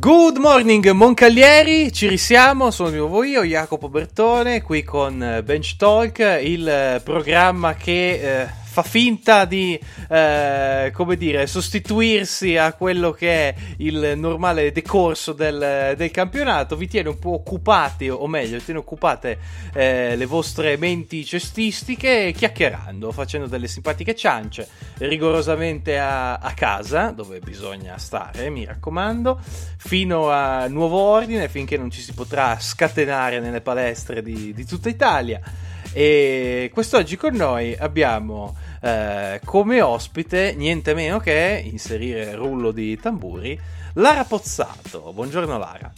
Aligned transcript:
Good 0.00 0.36
morning 0.36 0.88
Moncalieri, 0.92 1.92
ci 1.92 2.06
risiamo, 2.06 2.70
sono 2.70 2.90
di 2.90 2.98
nuovo 2.98 3.24
io, 3.24 3.42
Jacopo 3.42 3.88
Bertone, 3.88 4.62
qui 4.62 4.84
con 4.84 5.42
Bench 5.44 5.74
Talk, 5.74 6.38
il 6.40 7.00
programma 7.02 7.74
che 7.74 8.42
eh, 8.42 8.48
fa 8.78 8.82
finta 8.82 9.44
di, 9.44 9.78
eh, 10.08 10.92
come 10.94 11.16
dire, 11.16 11.46
sostituirsi 11.48 12.56
a 12.56 12.72
quello 12.74 13.10
che 13.10 13.48
è 13.48 13.54
il 13.78 14.12
normale 14.16 14.70
decorso 14.70 15.32
del, 15.32 15.94
del 15.96 16.10
campionato, 16.12 16.76
vi 16.76 16.86
tiene 16.86 17.08
un 17.08 17.18
po' 17.18 17.32
occupati, 17.32 18.08
o 18.08 18.26
meglio, 18.28 18.60
tiene 18.60 18.78
occupate 18.78 19.38
eh, 19.74 20.14
le 20.14 20.26
vostre 20.26 20.76
menti 20.76 21.24
cestistiche 21.24 22.32
chiacchierando, 22.36 23.10
facendo 23.10 23.48
delle 23.48 23.66
simpatiche 23.66 24.14
ciance, 24.14 24.68
rigorosamente 24.98 25.98
a, 25.98 26.34
a 26.34 26.52
casa, 26.52 27.10
dove 27.10 27.40
bisogna 27.40 27.98
stare, 27.98 28.48
mi 28.50 28.64
raccomando, 28.64 29.40
fino 29.76 30.30
a 30.30 30.68
nuovo 30.68 30.98
ordine, 31.00 31.48
finché 31.48 31.76
non 31.76 31.90
ci 31.90 32.00
si 32.00 32.12
potrà 32.12 32.56
scatenare 32.60 33.40
nelle 33.40 33.60
palestre 33.60 34.22
di, 34.22 34.52
di 34.52 34.64
tutta 34.64 34.88
Italia. 34.88 35.67
E 35.92 36.70
quest'oggi 36.72 37.16
con 37.16 37.34
noi 37.34 37.74
abbiamo 37.76 38.56
eh, 38.80 39.40
come 39.44 39.80
ospite 39.80 40.54
niente 40.56 40.94
meno 40.94 41.18
che 41.18 41.62
inserire 41.64 42.34
rullo 42.34 42.70
di 42.72 42.98
tamburi 42.98 43.58
Lara 43.94 44.24
Pozzato. 44.24 45.12
Buongiorno 45.12 45.58
Lara. 45.58 45.92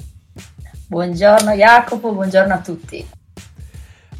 Buongiorno 0.86 1.52
Jacopo, 1.52 2.12
buongiorno 2.12 2.54
a 2.54 2.58
tutti. 2.58 3.19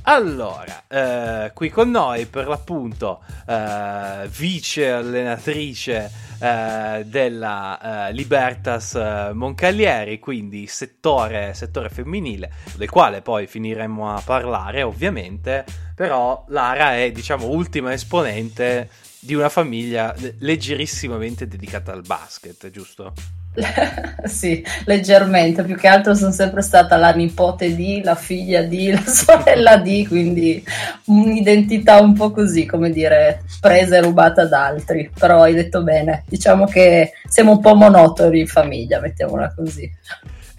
Allora, 0.03 0.85
eh, 0.89 1.53
qui 1.53 1.69
con 1.69 1.91
noi 1.91 2.27
per 2.27 2.49
l'appunto 2.49 3.21
eh, 3.47 4.27
vice 4.29 4.91
allenatrice 4.91 6.11
eh, 6.41 7.05
della 7.07 8.09
eh, 8.09 8.13
Libertas 8.13 8.95
eh, 8.95 9.31
Moncalieri, 9.35 10.19
quindi 10.19 10.67
settore, 10.67 11.53
settore 11.55 11.91
femminile, 11.91 12.51
del 12.77 12.89
quale 12.89 13.21
poi 13.21 13.47
finiremo 13.47 14.15
a 14.15 14.23
parlare 14.25 14.83
ovviamente, 14.83 15.65
però 15.95 16.45
Lara 16.49 16.97
è 16.97 17.13
diciamo 17.13 17.49
ultima 17.49 17.93
esponente 17.93 18.89
di 19.21 19.35
una 19.35 19.51
famiglia 19.51 20.15
leggerissimamente 20.39 21.47
dedicata 21.47 21.93
al 21.93 22.03
basket, 22.03 22.71
giusto? 22.71 23.13
sì, 24.25 24.65
leggermente, 24.85 25.65
più 25.65 25.77
che 25.77 25.89
altro 25.89 26.15
sono 26.15 26.31
sempre 26.31 26.63
stata 26.63 26.97
la 26.97 27.13
nipote 27.13 27.75
di, 27.75 28.01
la 28.03 28.15
figlia 28.15 28.63
di, 28.63 28.93
la 28.93 29.03
sorella 29.07 29.77
di, 29.77 30.07
quindi 30.07 30.63
un'identità 31.07 32.01
un 32.01 32.15
po' 32.15 32.31
così, 32.31 32.65
come 32.65 32.91
dire, 32.91 33.43
presa 33.61 33.97
e 33.97 34.03
rubata 34.03 34.47
da 34.47 34.67
altri, 34.67 35.11
però 35.19 35.43
hai 35.43 35.55
detto 35.55 35.83
bene, 35.83 36.25
diciamo 36.29 36.67
che 36.67 37.13
siamo 37.29 37.53
un 37.53 37.61
po' 37.61 37.75
monotoni 37.75 38.41
in 38.41 38.47
famiglia, 38.47 39.01
mettiamola 39.01 39.53
così. 39.55 39.91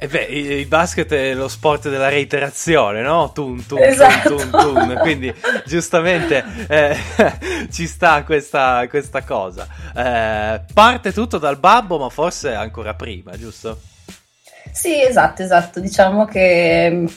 E 0.01 0.05
eh 0.05 0.07
beh, 0.07 0.23
il 0.23 0.65
basket 0.65 1.13
è 1.13 1.35
lo 1.35 1.47
sport 1.47 1.87
della 1.87 2.09
reiterazione, 2.09 3.03
no? 3.03 3.31
Tun, 3.33 3.63
tun, 3.67 3.77
esatto. 3.77 4.33
tun, 4.35 4.49
tun, 4.49 4.73
tun. 4.73 4.97
Quindi, 4.99 5.31
giustamente, 5.63 6.43
eh, 6.67 6.97
ci 7.69 7.85
sta 7.85 8.23
questa, 8.23 8.87
questa 8.89 9.21
cosa. 9.21 9.67
Eh, 9.95 10.61
parte 10.73 11.13
tutto 11.13 11.37
dal 11.37 11.59
babbo, 11.59 11.99
ma 11.99 12.09
forse 12.09 12.51
ancora 12.51 12.95
prima, 12.95 13.37
giusto? 13.37 13.79
Sì, 14.71 15.03
esatto, 15.03 15.41
esatto. 15.41 15.79
Diciamo 15.79 16.25
che 16.25 16.89
mm, 16.91 17.07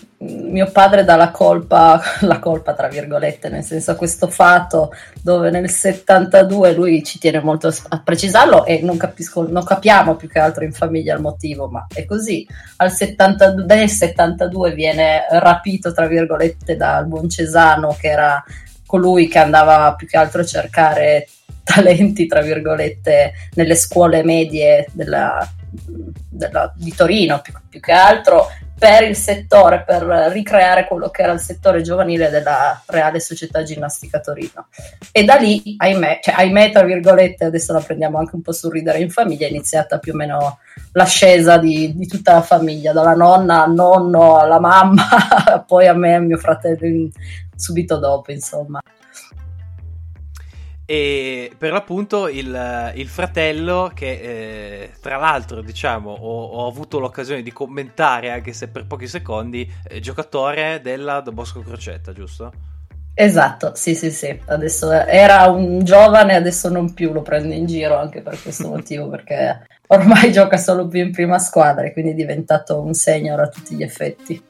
mio 0.50 0.70
padre 0.70 1.04
dà 1.04 1.16
la 1.16 1.30
colpa, 1.30 2.00
la 2.22 2.38
colpa 2.38 2.74
tra 2.74 2.88
virgolette, 2.88 3.48
nel 3.48 3.62
senso 3.62 3.92
a 3.92 3.96
questo 3.96 4.28
fatto 4.28 4.92
dove 5.22 5.50
nel 5.50 5.68
72 5.68 6.72
lui 6.72 7.02
ci 7.02 7.18
tiene 7.18 7.40
molto 7.40 7.72
a 7.88 8.00
precisarlo 8.02 8.64
e 8.64 8.80
non, 8.82 8.96
capisco, 8.96 9.46
non 9.48 9.64
capiamo 9.64 10.16
più 10.16 10.28
che 10.28 10.38
altro 10.38 10.64
in 10.64 10.72
famiglia 10.72 11.14
il 11.14 11.20
motivo, 11.20 11.68
ma 11.68 11.86
è 11.92 12.04
così. 12.04 12.46
Al 12.76 12.90
72, 12.90 13.64
nel 13.74 13.88
72 13.88 14.72
viene 14.72 15.26
rapito 15.30 15.92
tra 15.92 16.06
virgolette 16.06 16.76
dal 16.76 17.06
buon 17.06 17.28
Cesano 17.28 17.96
che 17.98 18.08
era 18.08 18.42
colui 18.86 19.28
che 19.28 19.38
andava 19.38 19.94
più 19.94 20.06
che 20.06 20.16
altro 20.16 20.42
a 20.42 20.44
cercare 20.44 21.26
talenti 21.64 22.26
tra 22.26 22.42
virgolette 22.42 23.32
nelle 23.54 23.74
scuole 23.74 24.22
medie 24.22 24.86
della 24.92 25.48
della, 26.28 26.72
di 26.76 26.94
Torino 26.94 27.40
più, 27.40 27.52
più, 27.68 27.80
che 27.80 27.92
altro 27.92 28.48
per 28.78 29.04
il 29.04 29.16
settore, 29.16 29.84
per 29.86 30.02
ricreare 30.32 30.86
quello 30.86 31.08
che 31.08 31.22
era 31.22 31.32
il 31.32 31.40
settore 31.40 31.80
giovanile 31.80 32.28
della 32.28 32.82
Reale 32.86 33.20
Società 33.20 33.62
Ginnastica 33.62 34.20
Torino. 34.20 34.66
E 35.12 35.24
da 35.24 35.36
lì, 35.36 35.74
ahimè, 35.76 36.18
cioè, 36.20 36.34
ahimè 36.36 36.72
tra 36.72 36.82
virgolette, 36.82 37.44
adesso 37.44 37.72
la 37.72 37.80
prendiamo 37.80 38.18
anche 38.18 38.34
un 38.34 38.42
po' 38.42 38.52
sul 38.52 38.72
ridere 38.72 38.98
in 38.98 39.10
famiglia, 39.10 39.46
è 39.46 39.50
iniziata 39.50 39.98
più 39.98 40.12
o 40.12 40.16
meno 40.16 40.58
l'ascesa 40.92 41.56
di, 41.56 41.92
di 41.96 42.06
tutta 42.06 42.34
la 42.34 42.42
famiglia, 42.42 42.92
dalla 42.92 43.14
nonna 43.14 43.64
al 43.64 43.72
nonno, 43.72 44.38
alla 44.38 44.60
mamma, 44.60 45.64
poi 45.66 45.86
a 45.86 45.94
me 45.94 46.10
e 46.10 46.14
a 46.14 46.20
mio 46.20 46.36
fratello 46.36 47.08
subito 47.56 47.98
dopo, 47.98 48.32
insomma 48.32 48.80
e 50.86 51.50
per 51.56 51.72
l'appunto 51.72 52.28
il, 52.28 52.92
il 52.94 53.08
fratello 53.08 53.90
che 53.94 54.10
eh, 54.10 54.90
tra 55.00 55.16
l'altro 55.16 55.62
diciamo 55.62 56.10
ho, 56.10 56.44
ho, 56.44 56.66
avuto 56.66 56.98
l'occasione 56.98 57.42
di 57.42 57.52
commentare 57.52 58.30
anche 58.30 58.52
se 58.52 58.68
per 58.68 58.86
pochi 58.86 59.06
secondi 59.06 59.70
eh, 59.88 60.00
giocatore 60.00 60.80
della 60.82 61.20
Do 61.20 61.32
Bosco 61.32 61.60
Crocetta 61.60 62.12
giusto? 62.12 62.52
Esatto, 63.16 63.74
sì 63.76 63.94
sì 63.94 64.10
sì, 64.10 64.38
adesso 64.46 64.90
era 64.90 65.46
un 65.46 65.84
giovane 65.84 66.34
adesso 66.34 66.68
non 66.68 66.92
più 66.92 67.12
lo 67.12 67.22
prendo 67.22 67.54
in 67.54 67.64
giro 67.64 67.96
anche 67.96 68.20
per 68.20 68.40
questo 68.42 68.68
motivo 68.74 69.08
perché 69.08 69.66
ormai 69.86 70.32
gioca 70.32 70.58
solo 70.58 70.86
più 70.86 71.00
in 71.00 71.12
prima 71.12 71.38
squadra 71.38 71.84
e 71.86 71.92
quindi 71.92 72.10
è 72.10 72.14
diventato 72.14 72.78
un 72.78 72.92
senior 72.92 73.40
a 73.40 73.48
tutti 73.48 73.74
gli 73.74 73.82
effetti 73.82 74.42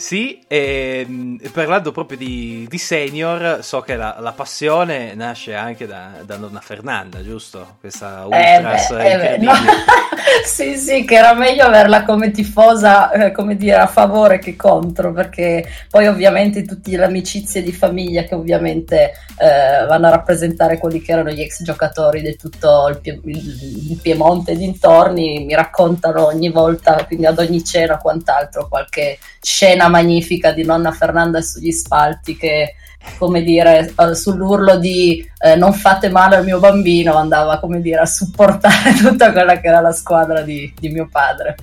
sì, 0.00 0.40
e, 0.48 1.04
ehm, 1.06 1.38
parlando 1.52 1.92
proprio 1.92 2.16
di, 2.16 2.66
di, 2.70 2.78
senior, 2.78 3.58
so 3.60 3.82
che 3.82 3.96
la, 3.96 4.16
la 4.18 4.32
passione 4.32 5.14
nasce 5.14 5.54
anche 5.54 5.86
da, 5.86 6.12
da, 6.24 6.38
nonna 6.38 6.60
Fernanda, 6.60 7.22
giusto? 7.22 7.76
Questa 7.80 8.26
eh 8.30 8.56
ultras 8.56 8.90
eh 8.92 8.94
beh, 8.94 9.10
eh 9.10 9.16
beh, 9.18 9.44
no. 9.44 9.52
sì, 10.42 10.78
sì, 10.78 11.04
che 11.04 11.16
era 11.16 11.34
meglio 11.34 11.64
averla 11.64 12.04
come 12.04 12.30
tifosa, 12.30 13.10
eh, 13.12 13.32
come 13.32 13.56
dire, 13.56 13.76
a 13.76 13.86
favore 13.86 14.38
che 14.38 14.56
contro, 14.56 15.12
perché 15.12 15.68
poi 15.90 16.06
ovviamente 16.06 16.64
tutte 16.64 16.96
le 16.96 17.04
amicizie 17.04 17.62
di 17.62 17.72
famiglia 17.72 18.22
che 18.22 18.34
ovviamente 18.34 19.12
eh, 19.36 19.84
vanno 19.86 20.06
a 20.06 20.10
rappresentare 20.10 20.78
quelli 20.78 21.02
che 21.02 21.12
erano 21.12 21.30
gli 21.30 21.42
ex 21.42 21.62
giocatori 21.62 22.22
di 22.22 22.36
tutto 22.36 22.88
il, 22.88 23.00
Pie- 23.00 23.20
il 23.22 23.98
Piemonte 24.00 24.52
e 24.52 24.56
dintorni 24.56 25.44
mi 25.44 25.54
raccontano 25.54 26.24
ogni 26.24 26.48
volta, 26.48 27.04
quindi 27.04 27.26
ad 27.26 27.38
ogni 27.38 27.62
cena 27.62 27.96
o 27.96 27.98
quant'altro, 27.98 28.66
qualche 28.66 29.18
scena 29.42 29.88
magnifica 29.90 30.52
di 30.52 30.64
nonna 30.64 30.92
Fernanda 30.92 31.42
sugli 31.42 31.72
spalti 31.72 32.36
che 32.36 32.74
come 33.18 33.42
dire, 33.42 33.92
eh, 33.96 34.14
sull'urlo 34.14 34.78
di 34.78 35.26
eh, 35.42 35.56
non 35.56 35.72
fate 35.72 36.10
male 36.10 36.36
al 36.36 36.44
mio 36.44 36.58
bambino, 36.58 37.14
andava 37.14 37.58
come 37.58 37.80
dire 37.80 38.00
a 38.00 38.06
supportare 38.06 38.92
tutta 39.00 39.32
quella 39.32 39.58
che 39.58 39.68
era 39.68 39.80
la 39.80 39.92
squadra 39.92 40.42
di, 40.42 40.72
di 40.78 40.90
mio 40.90 41.08
padre. 41.10 41.56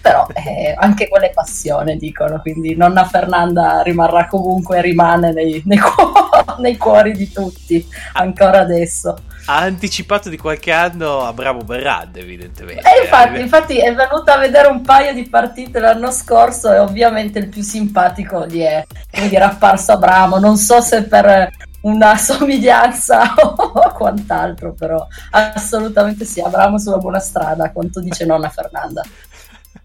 Però 0.00 0.26
eh, 0.32 0.74
anche 0.76 1.08
quelle 1.08 1.32
passione, 1.34 1.96
dicono, 1.96 2.40
quindi 2.40 2.76
nonna 2.76 3.04
Fernanda 3.04 3.82
rimarrà 3.82 4.26
comunque, 4.26 4.80
rimane 4.80 5.32
nei, 5.32 5.60
nei, 5.64 5.78
cuori, 5.78 6.60
nei 6.62 6.76
cuori 6.76 7.12
di 7.12 7.30
tutti, 7.32 7.84
ancora 8.12 8.60
adesso 8.60 9.16
ha 9.48 9.58
anticipato 9.58 10.28
di 10.28 10.36
qualche 10.36 10.72
anno 10.72 11.20
a 11.20 11.32
Bravo 11.32 11.60
Berrad, 11.60 12.16
evidentemente. 12.16 12.82
E 12.82 13.04
infatti, 13.04 13.40
infatti, 13.40 13.78
è 13.78 13.94
venuta 13.94 14.34
a 14.34 14.38
vedere 14.38 14.66
un 14.66 14.82
paio 14.82 15.14
di 15.14 15.28
partite 15.28 15.78
l'anno 15.78 16.10
scorso 16.10 16.72
e 16.72 16.78
ovviamente 16.78 17.38
il 17.38 17.48
più 17.48 17.62
simpatico 17.62 18.44
gli 18.46 18.60
è, 18.60 18.84
dire, 19.08 19.44
apparso 19.44 19.92
a 19.92 19.96
Bramo. 19.98 20.38
Non 20.38 20.56
so 20.56 20.80
se 20.80 21.04
per 21.04 21.48
una 21.86 22.16
somiglianza 22.18 23.34
o 23.38 23.92
quant'altro, 23.92 24.72
però 24.72 25.06
assolutamente 25.30 26.24
sì, 26.24 26.40
Abramo 26.40 26.78
sulla 26.78 26.98
buona 26.98 27.20
strada, 27.20 27.70
quanto 27.72 28.00
dice 28.00 28.24
nonna 28.24 28.48
Fernanda. 28.48 29.02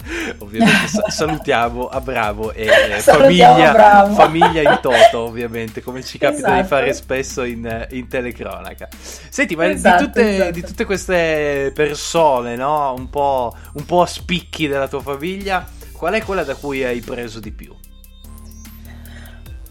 ovviamente 0.40 0.88
salutiamo 1.10 1.88
a 1.88 2.02
Bravo 2.02 2.54
e 2.54 2.66
eh, 2.66 3.00
famiglia, 3.02 3.72
Bravo. 3.72 4.16
famiglia 4.16 4.62
in 4.62 4.80
toto 4.82 5.20
ovviamente 5.20 5.84
come 5.84 6.04
ci 6.04 6.18
capita 6.18 6.48
esatto. 6.48 6.62
di 6.62 6.68
fare 6.68 6.94
spesso 6.94 7.44
in, 7.44 7.88
in 7.92 8.08
telecronaca 8.08 8.88
senti 8.90 9.56
ma 9.56 9.70
esatto, 9.70 9.98
di, 9.98 10.06
tutte, 10.06 10.34
esatto. 10.34 10.52
di, 10.52 10.62
tutte, 10.64 10.86
queste 10.86 11.72
persone 11.76 12.56
no? 12.56 12.96
un, 12.98 13.12
po', 13.12 13.56
un 13.74 13.86
po' 13.86 14.02
a 14.02 14.08
spicchi 14.08 14.68
della 14.68 14.88
tua 14.88 15.02
famiglia 15.02 15.68
qual 15.92 16.14
è 16.14 16.24
quella 16.24 16.44
da 16.44 16.56
cui 16.56 16.84
hai 16.84 17.00
preso 17.00 17.40
di 17.40 17.52
più? 17.52 17.72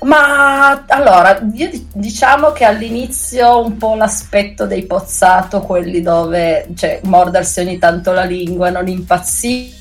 Ma 0.02 0.85
allora, 0.87 1.41
io 1.52 1.70
diciamo 1.93 2.52
che 2.52 2.64
all'inizio 2.64 3.62
un 3.62 3.76
po' 3.76 3.94
l'aspetto 3.94 4.67
dei 4.67 4.87
pozzato, 4.87 5.61
quelli 5.61 6.00
dove 6.00 6.69
cioè, 6.75 7.00
mordersi 7.05 7.61
ogni 7.61 7.79
tanto 7.79 8.12
la 8.12 8.25
lingua, 8.25 8.70
non 8.70 8.88
impazzire, 8.88 9.76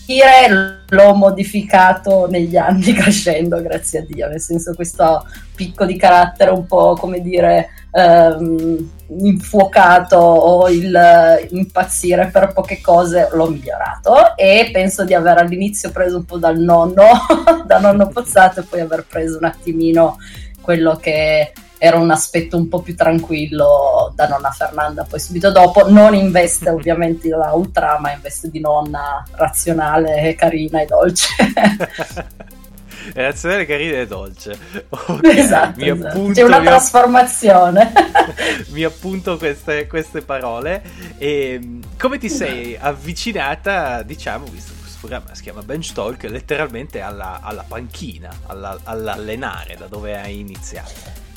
l'ho 0.90 1.14
modificato 1.14 2.28
negli 2.28 2.58
anni 2.58 2.94
crescendo, 2.94 3.62
grazie 3.62 4.00
a 4.00 4.06
Dio, 4.08 4.28
nel 4.28 4.40
senso 4.40 4.74
questo 4.74 5.26
picco 5.56 5.86
di 5.86 5.98
carattere 5.98 6.52
un 6.52 6.66
po' 6.66 6.96
come 6.96 7.22
dire 7.22 7.70
ehm, 7.92 8.90
infuocato 9.08 10.18
o 10.18 10.70
il 10.70 11.48
impazzire 11.50 12.30
per 12.32 12.54
poche 12.54 12.82
cose 12.82 13.30
l'ho 13.32 13.50
migliorato 13.50 14.36
e 14.36 14.70
penso 14.72 15.04
di 15.06 15.14
aver 15.14 15.38
all'inizio 15.38 15.92
preso 15.92 16.18
un 16.18 16.26
po' 16.26 16.38
dal 16.38 16.58
nonno, 16.58 17.06
da 17.66 17.80
nonno 17.80 18.08
Pozzato 18.08 18.62
e 18.62 18.64
poi 18.64 18.80
aver 18.80 19.06
preso 19.08 19.38
un 19.38 19.46
attimino 19.46 20.18
quello 20.62 20.96
che 20.96 21.52
era 21.80 21.98
un 21.98 22.12
aspetto 22.12 22.58
un 22.58 22.68
po' 22.68 22.82
più 22.82 22.96
tranquillo 22.96 24.12
da 24.14 24.28
nonna 24.28 24.52
Fernanda. 24.52 25.06
Poi 25.06 25.20
subito 25.20 25.50
dopo 25.52 25.90
non 25.90 26.14
in 26.14 26.30
veste 26.30 26.70
ovviamente 26.70 27.30
da 27.30 27.54
ultra 27.54 27.98
ma 28.00 28.12
in 28.12 28.20
veste 28.22 28.50
di 28.50 28.60
nonna 28.60 29.26
razionale 29.32 30.36
carina 30.36 30.82
e 30.82 30.86
dolce. 30.86 31.28
Razionale 33.14 33.66
carina 33.66 33.98
e 33.98 34.08
dolce. 34.08 34.60
Okay, 34.90 35.38
esatto, 35.40 35.84
esatto. 35.84 36.30
c'è 36.32 36.44
una 36.44 36.62
trasformazione. 36.62 37.92
Mi 38.68 38.84
appunto 38.84 39.38
queste, 39.38 39.88
queste 39.88 40.22
parole. 40.22 40.82
E 41.18 41.80
come 41.98 42.18
ti 42.18 42.30
sei 42.30 42.78
avvicinata 42.78 44.04
diciamo 44.04 44.46
visto 44.46 44.74
che 44.74 44.80
questo 44.82 44.98
programma 45.00 45.34
si 45.34 45.42
chiama 45.42 45.62
Bench 45.64 45.94
Talk 45.94 46.24
letteralmente 46.24 47.02
alla, 47.02 47.40
alla 47.42 47.66
panchina 47.68 48.30
alla, 48.48 48.78
all'allenare 48.84 49.76
da 49.78 49.88
dove 49.88 50.18
hai 50.18 50.40
iniziato 50.40 51.29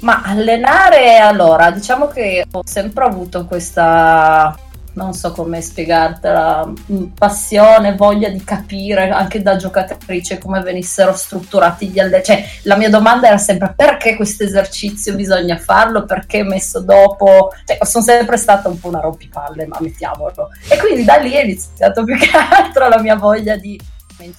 ma 0.00 0.22
allenare, 0.22 1.18
allora, 1.18 1.70
diciamo 1.70 2.06
che 2.08 2.46
ho 2.50 2.62
sempre 2.64 3.04
avuto 3.04 3.44
questa, 3.44 4.56
non 4.94 5.12
so 5.12 5.32
come 5.32 5.60
spiegartela, 5.60 6.66
mm, 6.66 7.04
passione, 7.16 7.96
voglia 7.96 8.28
di 8.28 8.42
capire 8.42 9.10
anche 9.10 9.42
da 9.42 9.56
giocatrice 9.56 10.38
come 10.38 10.60
venissero 10.60 11.14
strutturati 11.14 11.88
gli 11.88 11.98
allenamenti. 11.98 12.32
Cioè, 12.32 12.44
la 12.62 12.76
mia 12.76 12.88
domanda 12.88 13.26
era 13.26 13.38
sempre 13.38 13.74
perché 13.76 14.16
questo 14.16 14.44
esercizio 14.44 15.14
bisogna 15.14 15.58
farlo, 15.58 16.04
perché 16.04 16.42
messo 16.42 16.80
dopo. 16.80 17.52
Cioè, 17.64 17.84
sono 17.84 18.04
sempre 18.04 18.36
stata 18.36 18.68
un 18.68 18.80
po' 18.80 18.88
una 18.88 19.00
rompipalle, 19.00 19.66
ma 19.66 19.76
mettiamolo. 19.80 20.50
E 20.68 20.78
quindi 20.78 21.04
da 21.04 21.16
lì 21.16 21.32
è 21.32 21.42
iniziato 21.42 22.04
più 22.04 22.16
che 22.16 22.30
altro 22.36 22.88
la 22.88 23.00
mia 23.00 23.16
voglia 23.16 23.56
di 23.56 23.78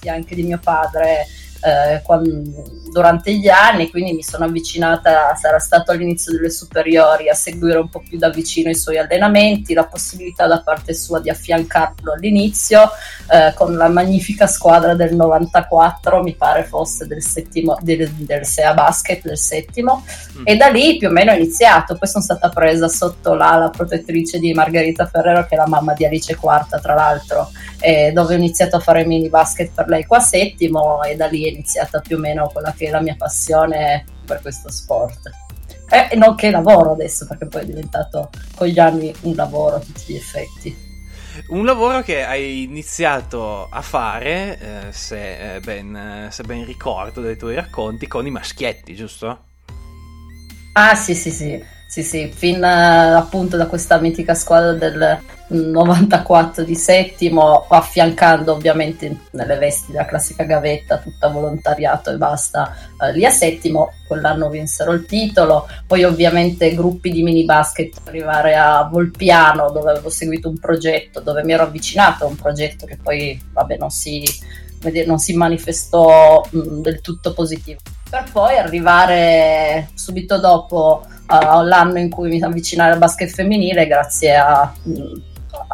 anche 0.06 0.36
di 0.36 0.44
mio 0.44 0.60
padre 0.62 1.26
eh, 1.62 2.02
quando, 2.02 2.62
durante 2.90 3.34
gli 3.34 3.48
anni, 3.48 3.90
quindi 3.90 4.12
mi 4.12 4.22
sono 4.22 4.44
avvicinata, 4.44 5.34
sarà 5.34 5.58
stato 5.58 5.92
all'inizio 5.92 6.32
delle 6.32 6.50
superiori, 6.50 7.28
a 7.28 7.34
seguire 7.34 7.78
un 7.78 7.88
po' 7.88 8.02
più 8.06 8.18
da 8.18 8.28
vicino 8.28 8.68
i 8.70 8.74
suoi 8.74 8.98
allenamenti, 8.98 9.72
la 9.72 9.86
possibilità 9.86 10.46
da 10.46 10.60
parte 10.60 10.92
sua 10.92 11.20
di 11.20 11.30
affiancarlo 11.30 12.12
all'inizio 12.12 12.90
eh, 13.30 13.54
con 13.54 13.76
la 13.76 13.88
magnifica 13.88 14.46
squadra 14.46 14.94
del 14.94 15.14
94, 15.14 16.22
mi 16.22 16.34
pare 16.34 16.64
fosse 16.64 17.06
del, 17.06 17.22
settimo, 17.22 17.78
del, 17.80 18.10
del 18.10 18.44
SEA 18.44 18.74
Basket, 18.74 19.22
del 19.22 19.38
settimo, 19.38 20.04
mm. 20.38 20.42
e 20.44 20.56
da 20.56 20.68
lì 20.68 20.98
più 20.98 21.08
o 21.08 21.10
meno 21.12 21.32
ho 21.32 21.36
iniziato, 21.36 21.96
poi 21.96 22.08
sono 22.08 22.24
stata 22.24 22.48
presa 22.48 22.88
sotto 22.88 23.34
l'ala 23.34 23.70
protettrice 23.70 24.38
di 24.38 24.52
Margherita 24.52 25.06
Ferrero, 25.06 25.46
che 25.46 25.54
è 25.54 25.58
la 25.58 25.66
mamma 25.66 25.94
di 25.94 26.04
Alice 26.04 26.34
Quarta, 26.36 26.78
tra 26.78 26.94
l'altro, 26.94 27.50
eh, 27.80 28.12
dove 28.12 28.34
ho 28.34 28.36
iniziato 28.36 28.76
a 28.76 28.80
fare 28.80 29.04
mini 29.04 29.28
basket 29.28 29.70
per 29.74 29.88
lei 29.88 30.04
qua 30.04 30.20
settimo 30.20 31.02
e 31.02 31.16
da 31.16 31.26
lì 31.26 31.44
è 31.44 31.51
iniziata 31.52 32.00
più 32.00 32.16
o 32.16 32.18
meno 32.18 32.48
quella 32.48 32.72
che 32.76 32.86
è 32.86 32.90
la 32.90 33.00
mia 33.00 33.16
passione 33.16 34.04
per 34.24 34.40
questo 34.40 34.70
sport. 34.70 35.30
E 35.88 36.16
non 36.16 36.34
che 36.34 36.50
lavoro 36.50 36.92
adesso, 36.92 37.26
perché 37.26 37.46
poi 37.46 37.62
è 37.62 37.66
diventato 37.66 38.30
con 38.56 38.66
gli 38.66 38.78
anni 38.78 39.14
un 39.22 39.34
lavoro 39.34 39.76
a 39.76 39.78
tutti 39.80 40.12
gli 40.12 40.16
effetti. 40.16 40.90
Un 41.48 41.64
lavoro 41.64 42.02
che 42.02 42.24
hai 42.24 42.62
iniziato 42.62 43.68
a 43.70 43.80
fare, 43.80 44.58
eh, 44.58 44.92
se, 44.92 45.56
eh, 45.56 45.60
ben, 45.60 46.28
se 46.30 46.42
ben 46.44 46.64
ricordo 46.64 47.20
dai 47.20 47.36
tuoi 47.36 47.54
racconti, 47.54 48.06
con 48.06 48.26
i 48.26 48.30
maschietti, 48.30 48.94
giusto? 48.94 49.44
Ah 50.74 50.94
sì 50.94 51.14
sì 51.14 51.30
sì, 51.30 51.62
sì, 51.88 52.02
sì, 52.02 52.32
fin 52.34 52.62
uh, 52.62 53.16
appunto 53.16 53.58
da 53.58 53.66
questa 53.66 53.98
mitica 53.98 54.34
squadra 54.34 54.72
del 54.72 55.20
94 55.52 56.64
di 56.64 56.74
settimo, 56.74 57.66
affiancando 57.68 58.52
ovviamente 58.52 59.20
nelle 59.32 59.56
vesti 59.56 59.92
della 59.92 60.06
classica 60.06 60.44
gavetta, 60.44 60.98
tutta 60.98 61.28
volontariato 61.28 62.10
e 62.10 62.16
basta, 62.16 62.74
uh, 62.98 63.12
lì 63.12 63.24
a 63.24 63.30
settimo, 63.30 63.92
quell'anno 64.06 64.48
vinsero 64.48 64.92
il 64.92 65.06
titolo, 65.06 65.68
poi 65.86 66.04
ovviamente 66.04 66.74
gruppi 66.74 67.10
di 67.10 67.22
mini 67.22 67.44
basket 67.44 68.00
arrivare 68.04 68.54
a 68.56 68.88
Volpiano 68.90 69.70
dove 69.70 69.90
avevo 69.90 70.10
seguito 70.10 70.48
un 70.48 70.58
progetto, 70.58 71.20
dove 71.20 71.44
mi 71.44 71.52
ero 71.52 71.64
avvicinato 71.64 72.24
a 72.24 72.28
un 72.28 72.36
progetto 72.36 72.86
che 72.86 72.98
poi 73.02 73.40
vabbè 73.52 73.76
non 73.76 73.90
si, 73.90 74.24
non 75.06 75.18
si 75.18 75.34
manifestò 75.34 76.44
mh, 76.48 76.80
del 76.80 77.00
tutto 77.00 77.32
positivo. 77.32 77.80
Per 78.08 78.28
poi 78.30 78.56
arrivare 78.56 79.88
subito 79.94 80.38
dopo 80.38 81.06
all'anno 81.26 81.98
in 81.98 82.10
cui 82.10 82.28
mi 82.28 82.42
avvicinai 82.42 82.90
al 82.90 82.98
basket 82.98 83.30
femminile 83.30 83.86
grazie 83.86 84.36
a, 84.36 84.70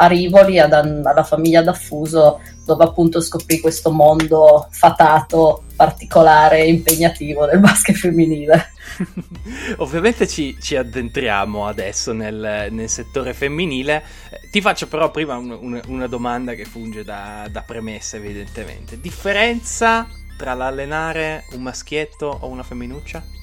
a 0.00 0.06
Rivoli, 0.06 0.60
ad, 0.60 0.72
alla 0.72 1.24
famiglia 1.24 1.62
D'Affuso, 1.62 2.40
dove 2.64 2.84
appunto 2.84 3.20
scoprì 3.20 3.60
questo 3.60 3.90
mondo 3.90 4.68
fatato, 4.70 5.64
particolare 5.74 6.60
e 6.60 6.68
impegnativo 6.68 7.46
del 7.46 7.58
basket 7.60 7.96
femminile. 7.96 8.72
Ovviamente 9.78 10.28
ci, 10.28 10.56
ci, 10.60 10.76
addentriamo 10.76 11.66
adesso 11.66 12.12
nel, 12.12 12.68
nel, 12.70 12.88
settore 12.88 13.34
femminile. 13.34 14.02
Ti 14.50 14.60
faccio 14.60 14.86
però 14.86 15.10
prima 15.10 15.36
un, 15.36 15.50
un, 15.50 15.80
una 15.86 16.06
domanda 16.06 16.54
che 16.54 16.64
funge 16.64 17.02
da, 17.04 17.48
da 17.50 17.62
premessa, 17.62 18.16
evidentemente. 18.16 19.00
Differenza 19.00 20.06
tra 20.36 20.54
l'allenare 20.54 21.44
un 21.52 21.62
maschietto 21.62 22.38
o 22.40 22.46
una 22.46 22.62
femminuccia? 22.62 23.37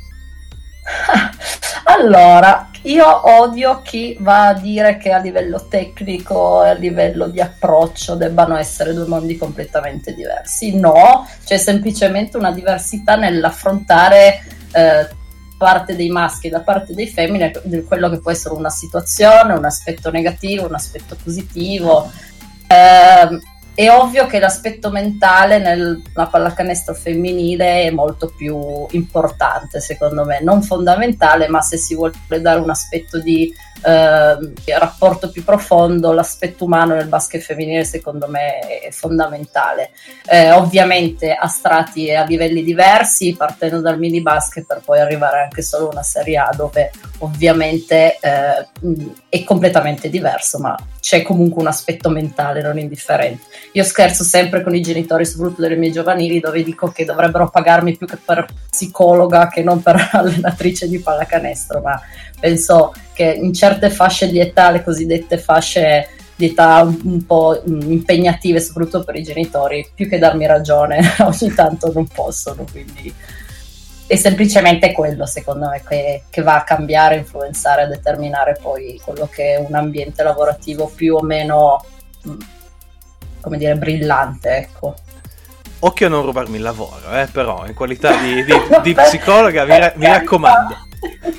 Allora, 1.88 2.72
io 2.84 3.42
odio 3.42 3.82
chi 3.84 4.18
va 4.20 4.48
a 4.48 4.54
dire 4.54 4.98
che 4.98 5.12
a 5.12 5.20
livello 5.20 5.68
tecnico 5.68 6.64
e 6.64 6.70
a 6.70 6.74
livello 6.74 7.28
di 7.28 7.40
approccio 7.40 8.16
debbano 8.16 8.58
essere 8.58 8.94
due 8.94 9.06
mondi 9.06 9.38
completamente 9.38 10.14
diversi. 10.14 10.80
No, 10.80 11.28
c'è 11.46 11.58
semplicemente 11.58 12.38
una 12.38 12.52
diversità 12.52 13.16
nell'affrontare 13.16 14.44
eh, 14.72 15.08
parte 15.58 15.96
dei 15.96 16.10
maschi 16.10 16.48
e 16.48 16.50
da 16.50 16.62
parte 16.62 16.94
dei 16.94 17.08
femmine 17.08 17.52
quello 17.88 18.10
che 18.10 18.20
può 18.20 18.32
essere 18.32 18.56
una 18.56 18.70
situazione, 18.70 19.54
un 19.54 19.66
aspetto 19.66 20.10
negativo, 20.10 20.66
un 20.66 20.76
aspetto 20.76 21.16
positivo. 21.22 22.12
Eh, 22.68 23.40
è 23.76 23.90
ovvio 23.90 24.26
che 24.26 24.40
l'aspetto 24.40 24.90
mentale 24.90 25.60
nella 25.60 26.28
pallacanestro 26.28 26.94
femminile 26.94 27.84
è 27.84 27.92
molto 27.92 28.34
più 28.36 28.88
importante, 28.92 29.82
secondo 29.82 30.24
me, 30.24 30.42
non 30.42 30.64
fondamentale, 30.64 31.50
ma 31.50 31.62
se 31.62 31.76
si 31.76 31.94
vuole 31.94 32.14
dare 32.40 32.62
un 32.62 32.70
aspetto 32.70 33.20
di 33.20 33.54
eh, 33.86 34.78
rapporto 34.78 35.30
più 35.30 35.44
profondo, 35.44 36.12
l'aspetto 36.12 36.66
umano 36.66 36.96
nel 36.96 37.08
basket 37.08 37.42
femminile 37.42 37.84
secondo 37.84 38.28
me 38.28 38.60
è 38.60 38.92
fondamentale. 38.92 39.92
Eh, 40.26 40.52
ovviamente 40.52 41.34
a 41.34 41.48
strati 41.48 42.08
e 42.08 42.16
a 42.16 42.24
livelli 42.24 42.64
diversi, 42.64 43.36
partendo 43.36 43.82
dal 43.82 44.00
mini 44.00 44.22
basket 44.22 44.66
per 44.66 44.82
poi 44.84 45.00
arrivare 45.00 45.42
anche 45.42 45.62
solo 45.62 45.88
a 45.88 45.92
una 45.92 46.04
Serie 46.04 46.38
A 46.38 46.50
dove 46.56 46.92
ovviamente 47.20 48.18
eh, 48.20 48.68
è 49.30 49.44
completamente 49.44 50.10
diverso, 50.10 50.60
ma 50.60 50.76
c'è 51.00 51.22
comunque 51.22 51.62
un 51.62 51.68
aspetto 51.68 52.10
mentale 52.10 52.62
non 52.62 52.80
indifferente. 52.80 53.44
Io 53.74 53.84
scherzo 53.84 54.24
sempre 54.24 54.64
con 54.64 54.74
i 54.74 54.82
genitori, 54.82 55.26
soprattutto 55.26 55.62
delle 55.62 55.76
mie 55.76 55.92
giovanili, 55.92 56.40
dove 56.40 56.64
dico 56.64 56.90
che 56.92 57.06
dovrebbero 57.06 57.50
pagarmi 57.50 57.98
più 57.98 58.08
che 58.08 58.18
per 58.24 58.46
psicologa 58.70 59.48
che 59.50 59.64
non 59.64 59.82
per 59.82 60.10
allenatrice 60.14 60.88
di 60.88 61.00
pallacanestro, 61.00 61.82
ma 61.82 62.00
penso 62.40 62.94
che 63.14 63.26
in 63.26 63.54
certe 63.54 63.90
fasce 63.90 64.30
di 64.30 64.40
età, 64.40 64.72
le 64.72 64.84
cosiddette 64.84 65.38
fasce 65.38 66.10
di 66.36 66.48
età 66.48 66.82
un, 66.82 67.26
po' 67.26 67.62
impegnative, 67.66 68.60
soprattutto 68.60 69.04
per 69.04 69.16
i 69.16 69.24
genitori, 69.24 69.90
più 69.94 70.08
che 70.08 70.20
darmi 70.20 70.46
ragione, 70.46 71.00
ogni 71.20 71.54
tanto 71.54 71.92
non 71.94 72.08
possono, 72.08 72.66
quindi 72.70 73.14
è 74.08 74.16
semplicemente 74.18 74.92
quello 74.92 75.26
secondo 75.26 75.68
me 75.68 75.82
che, 75.88 76.24
che, 76.30 76.42
va 76.44 76.58
a 76.58 76.64
cambiare, 76.64 77.16
influenzare, 77.18 77.88
determinare 77.88 78.58
poi 78.62 79.00
quello 79.04 79.28
che 79.32 79.56
è 79.56 79.58
un 79.58 79.74
ambiente 79.74 80.22
lavorativo 80.22 80.92
più 80.94 81.16
o 81.16 81.24
meno, 81.24 81.84
come 83.46 83.58
dire, 83.60 83.76
brillante, 83.76 84.50
ecco. 84.58 84.96
Occhio 85.80 86.08
a 86.08 86.10
non 86.10 86.26
rubarmi 86.26 86.56
il 86.56 86.64
lavoro, 86.64 87.12
eh, 87.12 87.28
però 87.32 87.64
in 87.68 87.76
qualità 87.76 88.16
di, 88.18 88.44
di, 88.44 88.54
di 88.82 88.94
psicologa 88.96 89.66
mi, 89.66 89.78
mi 89.98 90.08
raccomando. 90.08 90.76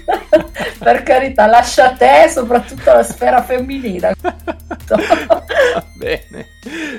per 0.78 1.02
carità, 1.02 1.46
lascia 1.46 1.86
a 1.86 1.92
te 1.94 2.30
soprattutto 2.32 2.92
la 2.92 3.02
sfera 3.02 3.42
femminile. 3.42 4.14
bene, 5.98 6.46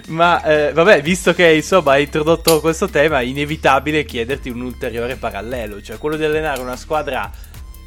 ma 0.08 0.44
eh, 0.44 0.74
vabbè, 0.74 1.02
visto 1.02 1.34
che 1.34 1.54
insomma 1.54 1.94
hai 1.94 2.04
introdotto 2.04 2.60
questo 2.60 2.90
tema, 2.90 3.22
è 3.22 3.24
inevitabile 3.24 4.04
chiederti 4.04 4.50
un 4.50 4.60
ulteriore 4.60 5.16
parallelo, 5.16 5.82
cioè 5.82 5.98
quello 5.98 6.18
di 6.18 6.26
allenare 6.26 6.60
una 6.60 6.76
squadra 6.76 7.32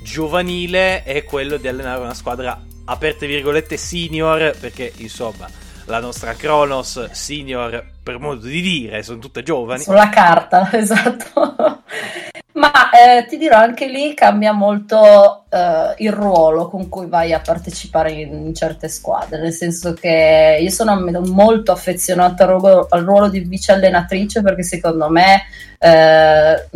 giovanile 0.03 1.05
e 1.05 1.25
quello 1.25 1.59
di 1.59 1.69
allenare 1.69 2.01
una 2.01 2.15
squadra 2.15 2.59
aperte 2.87 3.27
virgolette 3.27 3.77
senior, 3.77 4.55
perché 4.59 4.91
insomma 4.97 5.47
la 5.91 6.01
nostra 6.01 6.35
Kronos 6.35 7.11
senior, 7.11 7.85
per 8.03 8.19
modo 8.19 8.47
di 8.47 8.63
dire, 8.63 9.03
sono 9.03 9.19
tutte 9.19 9.43
giovani. 9.43 9.83
Sulla 9.83 10.09
carta, 10.09 10.71
esatto. 10.73 11.83
Ma 12.53 12.91
eh, 12.91 13.27
ti 13.27 13.37
dirò 13.37 13.57
anche 13.57 13.87
lì 13.87 14.15
cambia 14.15 14.53
molto 14.53 15.45
eh, 15.49 15.95
il 15.99 16.13
ruolo 16.13 16.69
con 16.69 16.89
cui 16.89 17.07
vai 17.07 17.33
a 17.33 17.41
partecipare 17.41 18.13
in, 18.13 18.47
in, 18.47 18.55
certe 18.55 18.89
squadre, 18.89 19.41
nel 19.41 19.53
senso 19.53 19.95
che 19.95 20.59
io 20.61 20.71
sono 20.71 20.99
molto 21.21 21.73
affezionata 21.73 22.45
al 22.45 22.51
ruolo, 22.51 22.87
al 22.89 23.05
ruolo 23.05 23.29
di 23.29 23.41
vice 23.41 23.73
allenatrice 23.73 24.43
perché 24.43 24.63
secondo 24.63 25.09
me 25.09 25.43
eh, 25.79 26.67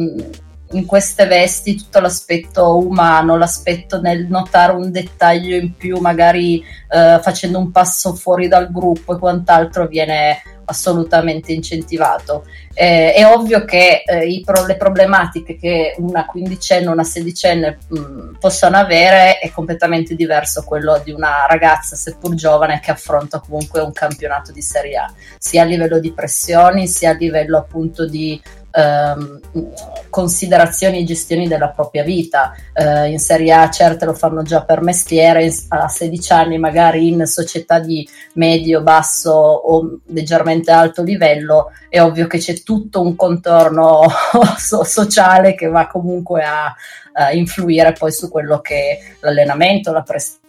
in 0.75 0.87
queste 0.87 1.27
vesti 1.27 1.77
tutto 1.77 2.01
l'aspetto 2.01 2.77
umano, 2.77 3.37
l'aspetto 3.37 4.01
nel 4.01 4.27
notare 4.27 4.73
un 4.73 4.91
dettaglio 4.91 5.57
in 5.57 5.75
più, 5.75 5.99
magari 5.99 6.63
eh, 6.89 7.19
facendo 7.23 7.59
un 7.59 7.71
passo 7.71 8.15
fuori 8.15 8.49
dal 8.49 8.71
gruppo 8.71 9.15
e 9.15 9.19
quant'altro 9.19 9.87
viene 9.87 10.43
assolutamente 10.67 11.53
incentivato. 11.53 12.47
Eh, 12.73 13.13
è 13.13 13.27
ovvio 13.27 13.65
che 13.65 14.03
eh, 14.05 14.43
pro- 14.45 14.67
le 14.67 14.77
problematiche 14.77 15.57
che 15.57 15.95
una 15.99 16.25
quindicenne 16.25 16.89
una 16.89 17.05
sedicenne 17.05 17.79
mh, 17.87 18.39
possono 18.41 18.77
avere 18.77 19.39
è 19.39 19.51
completamente 19.51 20.15
diverso 20.15 20.65
quello 20.65 21.01
di 21.05 21.13
una 21.13 21.47
ragazza, 21.47 21.97
seppur 21.97 22.35
giovane, 22.35 22.81
che 22.81 22.91
affronta 22.91 23.41
comunque 23.41 23.81
un 23.81 23.93
campionato 23.93 24.53
di 24.53 24.63
Serie 24.63 24.97
A, 24.97 25.13
sia 25.39 25.63
a 25.63 25.67
livello 25.67 26.01
di 26.01 26.13
pressioni, 26.13 26.89
sia 26.89 27.11
a 27.11 27.15
livello 27.15 27.59
appunto 27.59 28.07
di 28.07 28.41
ehm, 28.75 29.41
considerazioni 30.11 30.99
e 30.99 31.05
gestioni 31.05 31.47
della 31.47 31.69
propria 31.69 32.03
vita. 32.03 32.53
Eh, 32.73 33.11
in 33.11 33.19
Serie 33.19 33.53
A 33.53 33.71
certe 33.71 34.05
lo 34.05 34.15
fanno 34.15 34.43
già 34.43 34.63
per 34.63 34.83
mestiere, 34.83 35.53
a 35.69 35.89
16 35.89 36.33
anni 36.33 36.59
magari 36.59 37.09
in 37.09 37.25
società 37.27 37.79
di 37.79 38.07
medio, 38.35 38.83
basso 38.83 39.33
o 39.33 39.99
leggermente 40.07 40.71
alto 40.71 41.03
livello, 41.03 41.73
è 41.89 42.01
ovvio 42.01 42.27
che 42.27 42.39
c'è 42.39 42.63
tutto 42.63 43.01
un 43.01 43.15
contorno 43.17 44.03
so- 44.59 44.85
sociale 44.85 45.55
che 45.55 45.69
va 45.69 45.87
comunque 45.87 46.43
a, 46.43 46.75
a 47.13 47.33
influire 47.33 47.93
poi 47.93 48.13
su 48.13 48.29
quello 48.29 48.61
che 48.61 48.99
l'allenamento, 49.21 49.93
la 49.93 50.03
prestazione 50.03 50.43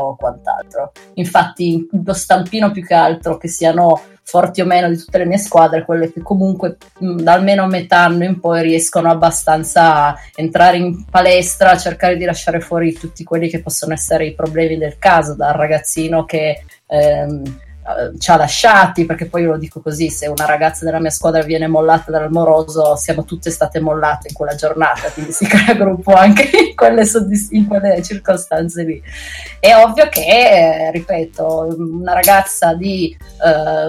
o 0.00 0.16
quant'altro. 0.16 0.92
Infatti 1.14 1.88
lo 2.04 2.12
stampino 2.12 2.70
più 2.70 2.84
che 2.84 2.94
altro 2.94 3.36
che 3.36 3.48
siano 3.48 4.00
forti 4.26 4.62
o 4.62 4.64
meno 4.64 4.88
di 4.88 4.96
tutte 4.96 5.18
le 5.18 5.26
mie 5.26 5.36
squadre, 5.38 5.84
quelle 5.84 6.10
che 6.10 6.22
comunque 6.22 6.78
da 6.98 7.34
almeno 7.34 7.66
metà 7.66 8.04
anno 8.04 8.24
in 8.24 8.40
poi 8.40 8.62
riescono 8.62 9.10
abbastanza 9.10 10.06
a 10.06 10.16
entrare 10.34 10.78
in 10.78 11.04
palestra, 11.04 11.76
cercare 11.76 12.16
di 12.16 12.24
lasciare 12.24 12.60
fuori 12.60 12.94
tutti 12.94 13.22
quelli 13.22 13.48
che 13.48 13.60
possono 13.60 13.92
essere 13.92 14.26
i 14.26 14.34
problemi 14.34 14.78
del 14.78 14.98
caso, 14.98 15.34
dal 15.34 15.52
ragazzino 15.52 16.24
che 16.24 16.64
ehm, 16.86 17.60
eh, 17.86 18.18
ci 18.18 18.30
ha 18.30 18.36
lasciati, 18.36 19.04
perché 19.04 19.26
poi 19.26 19.42
io 19.42 19.50
lo 19.50 19.58
dico 19.58 19.82
così, 19.82 20.08
se 20.08 20.26
una 20.26 20.46
ragazza 20.46 20.86
della 20.86 21.00
mia 21.00 21.10
squadra 21.10 21.42
viene 21.42 21.66
mollata 21.66 22.10
dall'amoroso, 22.10 22.96
siamo 22.96 23.24
tutte 23.24 23.50
state 23.50 23.78
mollate 23.78 24.28
in 24.28 24.34
quella 24.34 24.54
giornata, 24.54 25.10
quindi 25.10 25.32
si 25.32 25.44
crea 25.46 25.74
gruppo 25.74 26.14
anche 26.14 26.44
in 26.44 26.74
quelle, 26.74 27.04
soddisf- 27.04 27.52
in 27.52 27.66
quelle 27.66 28.02
circostanze 28.02 28.84
lì. 28.84 29.02
È 29.60 29.74
ovvio 29.76 30.08
che, 30.08 30.22
eh, 30.22 30.90
ripeto, 30.92 31.76
una 31.78 32.14
ragazza 32.14 32.72
di, 32.72 33.14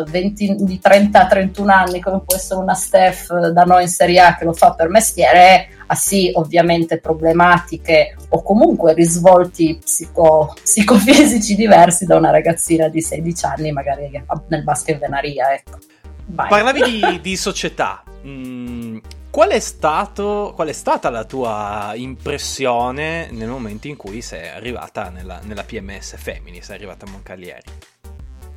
20, 0.05 0.55
di 0.59 0.81
30-31 0.83 1.69
anni, 1.69 2.01
come 2.01 2.21
può 2.25 2.35
essere 2.35 2.59
una 2.59 2.73
Steph 2.73 3.33
da 3.49 3.63
noi 3.63 3.83
in 3.83 3.89
Serie 3.89 4.19
A 4.19 4.35
che 4.35 4.43
lo 4.43 4.53
fa 4.53 4.73
per 4.73 4.89
mestiere, 4.89 5.69
ha 5.87 5.95
sì 5.95 6.31
ovviamente 6.33 6.99
problematiche 6.99 8.15
o 8.29 8.41
comunque 8.41 8.93
risvolti 8.93 9.79
psico, 9.83 10.55
psicofisici 10.61 11.55
diversi 11.55 12.05
da 12.05 12.17
una 12.17 12.31
ragazzina 12.31 12.87
di 12.87 13.01
16 13.01 13.45
anni 13.45 13.71
magari 13.71 14.09
nel 14.47 14.63
basket 14.63 14.99
venaria. 14.99 15.53
Ecco. 15.53 15.77
Parlavi 16.33 16.81
di, 16.83 17.19
di 17.21 17.35
società. 17.37 18.03
Mm, 18.25 18.97
qual, 19.29 19.49
è 19.49 19.59
stato, 19.59 20.53
qual 20.55 20.69
è 20.69 20.73
stata 20.73 21.09
la 21.09 21.23
tua 21.25 21.91
impressione 21.95 23.29
nel 23.31 23.49
momento 23.49 23.87
in 23.87 23.95
cui 23.95 24.21
sei 24.21 24.49
arrivata 24.49 25.09
nella, 25.09 25.39
nella 25.43 25.63
PMS 25.63 26.15
Femini, 26.17 26.61
sei 26.61 26.75
arrivata 26.75 27.05
a 27.05 27.09
Moncalieri? 27.09 27.63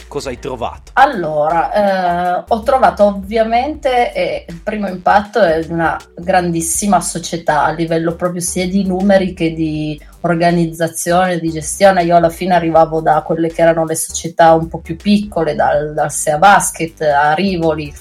Cosa 0.09 0.31
hai 0.31 0.39
trovato? 0.39 0.91
Allora, 0.95 2.41
eh, 2.41 2.45
ho 2.49 2.63
trovato 2.63 3.05
ovviamente 3.05 4.13
eh, 4.13 4.45
il 4.49 4.61
primo 4.63 4.89
impatto 4.89 5.41
è 5.41 5.65
una 5.69 5.97
grandissima 6.17 7.01
società 7.01 7.65
a 7.65 7.71
livello 7.71 8.17
proprio 8.17 8.41
sia 8.41 8.67
di 8.67 8.85
numeri 8.85 9.35
che 9.35 9.53
di 9.53 10.01
organizzazione, 10.23 11.39
di 11.39 11.51
gestione. 11.51 12.03
Io 12.03 12.17
alla 12.17 12.31
fine 12.31 12.55
arrivavo 12.55 13.01
da 13.01 13.23
quelle 13.23 13.49
che 13.53 13.63
erano 13.63 13.85
le 13.85 13.95
società 13.95 14.55
un 14.55 14.69
po' 14.69 14.79
più 14.79 14.97
piccole, 14.97 15.55
dal, 15.55 15.95
dal 15.95 16.11
SEA 16.11 16.39
Basket 16.39 17.01
a 17.03 17.35
Rivoli, 17.35 17.95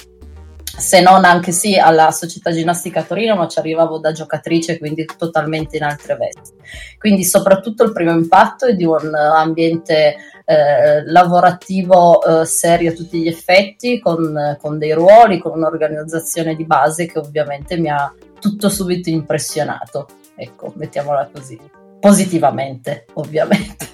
se 0.78 1.02
non 1.02 1.26
anche 1.26 1.52
sì 1.52 1.76
alla 1.78 2.12
società 2.12 2.52
ginnastica 2.52 3.04
Torino, 3.04 3.36
ma 3.36 3.48
ci 3.48 3.58
arrivavo 3.58 3.98
da 3.98 4.12
giocatrice, 4.12 4.78
quindi 4.78 5.06
totalmente 5.18 5.78
in 5.78 5.84
altre 5.84 6.16
vesti. 6.16 6.54
Quindi 7.00 7.24
soprattutto 7.24 7.84
il 7.84 7.92
primo 7.92 8.12
impatto 8.12 8.68
è 8.68 8.76
di 8.76 8.86
un 8.86 9.14
ambiente 9.16 10.16
eh, 10.46 11.04
lavorativo 11.06 12.42
eh, 12.42 12.46
serio 12.46 12.92
a 12.92 12.94
tutti 12.94 13.20
gli 13.20 13.28
effetti, 13.28 14.00
con, 14.00 14.58
con 14.62 14.78
dei 14.78 14.94
ruoli, 14.94 15.40
con 15.40 15.54
un'organizzazione 15.54 16.56
di 16.56 16.66
base 16.66 17.08
che 17.08 17.18
ovviamente 17.18 17.78
mi 17.78 17.90
ha 17.90 18.14
tutto 18.40 18.70
subito 18.70 19.10
impressionato. 19.10 20.08
Ecco, 20.36 20.74
mettiamola 20.76 21.30
così. 21.34 21.60
Positivamente, 22.00 23.08
ovviamente. 23.14 23.88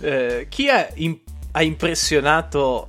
Eh, 0.00 0.46
chi 0.48 0.68
è 0.68 0.92
in- 0.94 1.18
ha 1.50 1.62
impressionato 1.62 2.86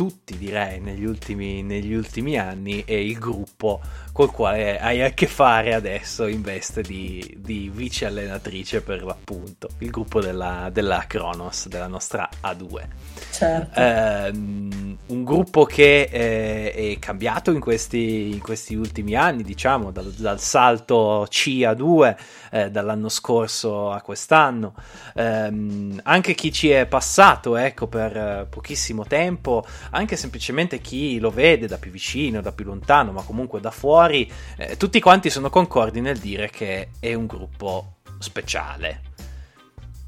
tutti 0.00 0.38
direi 0.38 0.80
negli 0.80 1.04
ultimi, 1.04 1.62
negli 1.62 1.92
ultimi 1.92 2.38
anni 2.38 2.84
è 2.86 2.94
il 2.94 3.18
gruppo 3.18 3.82
col 4.20 4.30
quale 4.32 4.78
hai 4.78 5.00
a 5.02 5.12
che 5.12 5.26
fare 5.26 5.72
adesso 5.72 6.26
in 6.26 6.42
veste 6.42 6.82
di, 6.82 7.36
di 7.38 7.70
vice 7.72 8.04
allenatrice 8.04 8.82
per 8.82 9.02
l'appunto, 9.02 9.68
il 9.78 9.88
gruppo 9.88 10.20
della, 10.20 10.68
della 10.70 11.04
Kronos, 11.06 11.68
della 11.68 11.86
nostra 11.86 12.28
A2. 12.42 12.86
Certo. 13.30 13.80
Eh, 13.80 14.30
un 15.10 15.24
gruppo 15.24 15.64
che 15.64 16.08
eh, 16.10 16.72
è 16.72 16.98
cambiato 16.98 17.50
in 17.50 17.60
questi, 17.60 18.30
in 18.32 18.40
questi, 18.40 18.74
ultimi 18.74 19.14
anni, 19.14 19.42
diciamo, 19.42 19.90
dal, 19.90 20.10
dal 20.12 20.40
salto 20.40 21.26
C 21.28 21.62
a 21.66 21.74
2, 21.74 22.16
eh, 22.50 22.70
dall'anno 22.70 23.08
scorso 23.08 23.90
a 23.90 24.00
quest'anno. 24.00 24.74
Ehm, 25.14 26.00
anche 26.04 26.34
chi 26.34 26.52
ci 26.52 26.70
è 26.70 26.86
passato, 26.86 27.56
ecco, 27.56 27.86
per 27.86 28.16
eh, 28.16 28.46
pochissimo 28.48 29.04
tempo, 29.04 29.64
anche 29.90 30.16
semplicemente 30.16 30.80
chi 30.80 31.18
lo 31.18 31.30
vede 31.30 31.66
da 31.66 31.78
più 31.78 31.90
vicino, 31.90 32.40
da 32.40 32.52
più 32.52 32.64
lontano, 32.64 33.12
ma 33.12 33.22
comunque 33.22 33.60
da 33.60 33.70
fuori, 33.70 34.09
eh, 34.56 34.76
tutti 34.76 35.00
quanti 35.00 35.30
sono 35.30 35.50
concordi 35.50 36.00
nel 36.00 36.18
dire 36.18 36.50
che 36.50 36.88
è 36.98 37.14
un 37.14 37.26
gruppo 37.26 37.96
speciale 38.18 39.08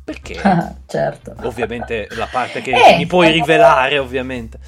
perché? 0.04 0.34
certo. 0.86 1.34
Ovviamente 1.42 2.08
la 2.10 2.28
parte 2.30 2.60
che 2.60 2.72
eh, 2.74 2.96
mi 2.96 3.06
puoi 3.06 3.30
rivelare, 3.30 3.98
ovviamente. 3.98 4.58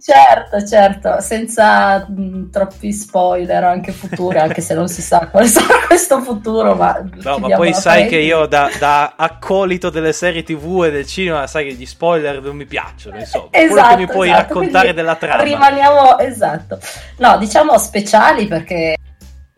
Certo, 0.00 0.64
certo, 0.64 1.20
senza 1.20 2.06
mh, 2.08 2.50
troppi 2.50 2.92
spoiler 2.92 3.64
anche 3.64 3.92
futuri, 3.92 4.38
anche 4.38 4.60
se 4.60 4.74
non 4.74 4.88
si 4.88 5.02
sa 5.02 5.28
quale 5.28 5.46
sarà 5.46 5.86
questo 5.86 6.20
futuro, 6.20 6.74
ma... 6.74 7.02
No, 7.22 7.38
ma 7.38 7.56
poi 7.56 7.74
sai 7.74 8.06
che 8.06 8.18
io 8.18 8.46
da, 8.46 8.70
da, 8.78 9.14
accolito 9.16 9.90
delle 9.90 10.12
serie 10.12 10.42
tv 10.42 10.84
e 10.84 10.90
del 10.90 11.06
cinema, 11.06 11.46
sai 11.46 11.66
che 11.66 11.74
gli 11.74 11.86
spoiler 11.86 12.40
non 12.40 12.56
mi 12.56 12.64
piacciono, 12.64 13.18
insomma, 13.18 13.48
esatto, 13.50 13.72
quello 13.72 13.88
che 13.88 13.96
mi 13.96 14.06
puoi 14.06 14.28
esatto, 14.30 14.54
raccontare 14.54 14.94
della 14.94 15.16
trama. 15.16 15.42
Rimaniamo, 15.42 16.18
esatto, 16.18 16.78
no, 17.18 17.36
diciamo 17.38 17.76
speciali 17.78 18.46
perché 18.46 18.96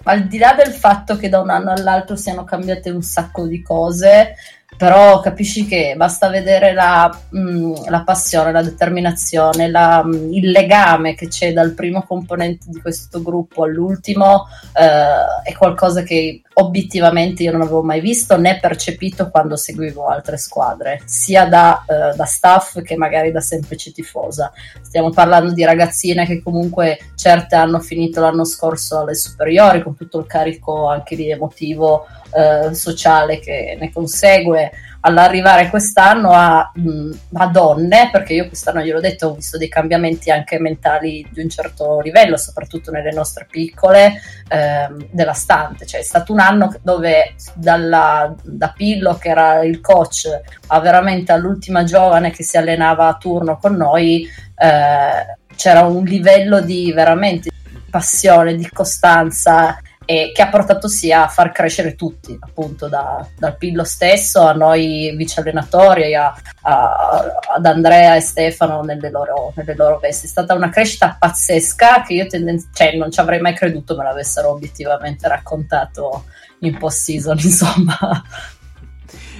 al 0.04 0.24
di 0.24 0.38
là 0.38 0.54
del 0.54 0.72
fatto 0.72 1.16
che 1.16 1.28
da 1.28 1.40
un 1.40 1.50
anno 1.50 1.72
all'altro 1.72 2.16
siano 2.16 2.44
cambiate 2.44 2.90
un 2.90 3.02
sacco 3.02 3.46
di 3.46 3.62
cose, 3.62 4.34
però 4.76 5.20
capisci 5.20 5.66
che 5.66 5.94
basta 5.96 6.28
vedere 6.28 6.72
la, 6.72 7.10
mh, 7.30 7.38
mm, 7.38 7.74
la 7.88 8.02
passione, 8.02 8.52
la 8.52 8.62
determinazione, 8.62 9.70
la, 9.70 10.02
mh, 10.02 10.16
mm, 10.16 10.32
il 10.32 10.50
legame 10.50 11.14
che 11.14 11.28
c'è 11.28 11.52
dal 11.52 11.72
primo 11.72 12.02
componente 12.02 12.66
di 12.68 12.80
questo 12.80 13.22
gruppo 13.22 13.64
all'ultimo, 13.64 14.46
eh, 14.74 15.50
è 15.50 15.54
qualcosa 15.54 16.02
che 16.02 16.42
obiettivamente 16.54 17.42
io 17.42 17.52
non 17.52 17.62
avevo 17.62 17.82
mai 17.82 18.00
visto 18.00 18.38
né 18.38 18.58
percepito 18.60 19.30
quando 19.30 19.56
seguivo 19.56 20.06
altre 20.06 20.36
squadre, 20.36 21.00
sia 21.04 21.46
da, 21.46 21.84
eh, 21.86 22.16
da 22.16 22.24
staff 22.24 22.80
che 22.82 22.96
magari 22.96 23.32
da 23.32 23.40
semplice 23.40 23.92
tifosa. 23.92 24.52
Stiamo 24.82 25.10
parlando 25.10 25.52
di 25.52 25.64
ragazzine 25.64 26.26
che 26.26 26.42
comunque 26.42 26.98
certe 27.14 27.56
hanno 27.56 27.80
finito 27.80 28.20
l'anno 28.20 28.44
scorso 28.44 29.00
alle 29.00 29.14
superiori 29.14 29.82
con 29.82 29.96
tutto 29.96 30.18
il 30.18 30.26
carico 30.26 30.88
anche 30.88 31.14
lì 31.14 31.30
emotivo 31.30 32.06
eh, 32.34 32.74
sociale 32.74 33.38
che 33.38 33.76
ne 33.78 33.92
consegue 33.92 34.72
all'arrivare 35.06 35.68
quest'anno 35.68 36.30
a, 36.32 36.70
mh, 36.74 37.10
a, 37.34 37.46
donne, 37.46 38.08
perché 38.10 38.32
io 38.32 38.48
quest'anno 38.48 38.80
gliel'ho 38.80 39.00
detto, 39.00 39.28
ho 39.28 39.34
visto 39.34 39.58
dei 39.58 39.68
cambiamenti 39.68 40.30
anche 40.30 40.58
mentali 40.58 41.26
di 41.30 41.40
un 41.40 41.48
certo 41.50 42.00
livello, 42.00 42.36
soprattutto 42.38 42.90
nelle 42.90 43.12
nostre 43.12 43.46
piccole, 43.50 44.14
ehm, 44.48 45.08
devastante. 45.10 45.84
Cioè 45.84 46.00
è 46.00 46.04
stato 46.04 46.32
un 46.32 46.40
anno 46.40 46.74
dove 46.82 47.34
dalla, 47.54 48.34
da 48.42 48.72
Pillo, 48.74 49.16
che 49.16 49.28
era 49.28 49.62
il 49.62 49.80
coach, 49.80 50.26
a 50.68 50.80
veramente 50.80 51.32
all'ultima 51.32 51.84
giovane 51.84 52.30
che 52.30 52.42
si 52.42 52.56
allenava 52.56 53.08
a 53.08 53.16
turno 53.16 53.58
con 53.58 53.76
noi, 53.76 54.26
eh, 54.56 55.36
c'era 55.54 55.82
un 55.82 56.04
livello 56.04 56.60
di 56.60 56.92
veramente 56.92 57.50
passione, 57.90 58.56
di 58.56 58.68
costanza 58.70 59.78
e 60.04 60.32
che 60.34 60.42
ha 60.42 60.48
portato 60.48 60.88
sia 60.88 61.24
a 61.24 61.28
far 61.28 61.52
crescere 61.52 61.94
tutti, 61.94 62.36
appunto 62.38 62.88
da, 62.88 63.26
dal 63.38 63.56
Pillo 63.56 63.84
stesso 63.84 64.42
a 64.42 64.52
noi 64.52 65.14
vice 65.16 65.40
allenatori, 65.40 66.14
a, 66.14 66.34
a, 66.62 67.26
ad 67.54 67.66
Andrea 67.66 68.16
e 68.16 68.20
Stefano 68.20 68.82
nelle 68.82 69.10
loro, 69.10 69.52
nelle 69.56 69.74
loro, 69.74 69.98
vesti. 69.98 70.26
È 70.26 70.28
stata 70.28 70.54
una 70.54 70.70
crescita 70.70 71.16
pazzesca 71.18 72.02
che 72.02 72.14
io 72.14 72.26
tenden- 72.26 72.70
cioè, 72.72 72.96
non 72.96 73.10
ci 73.10 73.20
avrei 73.20 73.40
mai 73.40 73.54
creduto 73.54 73.96
me 73.96 74.04
l'avessero 74.04 74.50
obiettivamente 74.50 75.28
raccontato 75.28 76.24
in 76.60 76.76
post-season, 76.78 77.38
insomma. 77.42 78.22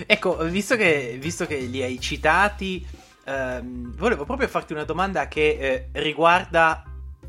Ecco, 0.07 0.37
visto 0.45 0.77
che, 0.77 1.17
visto 1.21 1.47
che 1.47 1.57
li 1.57 1.83
hai 1.83 2.01
citati, 2.01 2.87
ehm, 3.25 3.95
volevo 3.97 4.25
proprio 4.25 4.49
farti 4.49 4.73
una 4.73 4.85
domanda 4.85 5.29
che 5.29 5.89
eh, 5.93 6.01
riguarda 6.01 6.83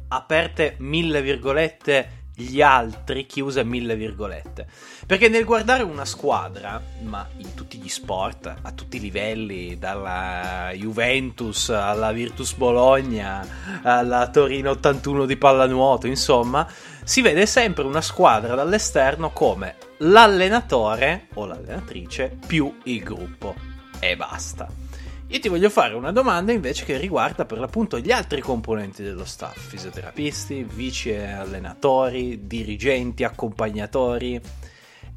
aperte 0.07 0.75
mille 0.79 1.21
virgolette 1.21 2.23
gli 2.35 2.61
altri 2.61 3.25
chiuse 3.25 3.63
mille 3.63 3.95
virgolette. 3.95 4.67
Perché 5.05 5.29
nel 5.29 5.45
guardare 5.45 5.83
una 5.83 6.05
squadra, 6.05 6.81
ma 7.01 7.27
in 7.37 7.53
tutti 7.53 7.77
gli 7.77 7.87
sport, 7.87 8.53
a 8.61 8.71
tutti 8.71 8.97
i 8.97 8.99
livelli, 8.99 9.77
dalla 9.77 10.71
Juventus 10.73 11.69
alla 11.69 12.11
Virtus 12.11 12.53
Bologna, 12.53 13.45
alla 13.83 14.27
Torino 14.29 14.71
81 14.71 15.25
di 15.25 15.37
pallanuoto, 15.37 16.07
insomma, 16.07 16.67
si 17.03 17.21
vede 17.21 17.45
sempre 17.45 17.83
una 17.83 18.01
squadra 18.01 18.55
dall'esterno 18.55 19.29
come 19.31 19.75
l'allenatore 19.97 21.27
o 21.35 21.45
l'allenatrice 21.45 22.37
più 22.45 22.79
il 22.83 23.03
gruppo. 23.03 23.55
E 23.99 24.15
basta. 24.15 24.84
Io 25.27 25.39
ti 25.39 25.49
voglio 25.49 25.71
fare 25.71 25.95
una 25.95 26.11
domanda 26.11 26.51
invece 26.51 26.85
che 26.85 26.97
riguarda 26.97 27.45
per 27.45 27.57
l'appunto 27.57 27.97
gli 27.97 28.11
altri 28.11 28.41
componenti 28.41 29.01
dello 29.01 29.25
staff, 29.25 29.57
fisioterapisti, 29.57 30.63
vice 30.63 31.25
allenatori, 31.25 32.45
dirigenti, 32.45 33.23
accompagnatori. 33.23 34.39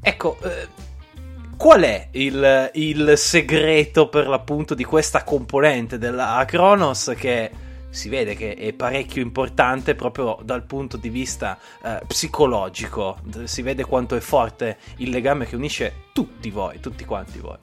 Ecco, 0.01 0.39
eh, 0.41 0.67
qual 1.55 1.81
è 1.81 2.07
il, 2.11 2.71
il, 2.73 3.13
segreto 3.17 4.09
per 4.09 4.27
l'appunto 4.27 4.73
di 4.73 4.83
questa 4.83 5.23
componente 5.23 5.99
della 5.99 6.43
Kronos 6.47 7.13
che 7.15 7.51
si 7.89 8.09
vede 8.09 8.35
che 8.35 8.55
è 8.55 8.73
parecchio 8.73 9.21
importante 9.21 9.93
proprio 9.93 10.39
dal 10.43 10.63
punto 10.63 10.97
di 10.97 11.09
vista 11.09 11.59
eh, 11.83 11.99
psicologico, 12.07 13.19
si 13.43 13.61
vede 13.61 13.83
quanto 13.83 14.15
è 14.15 14.19
forte 14.19 14.77
il 14.97 15.11
legame 15.11 15.45
che 15.45 15.55
unisce 15.55 16.05
tutti 16.13 16.49
voi, 16.49 16.79
tutti 16.79 17.05
quanti 17.05 17.39
voi. 17.39 17.57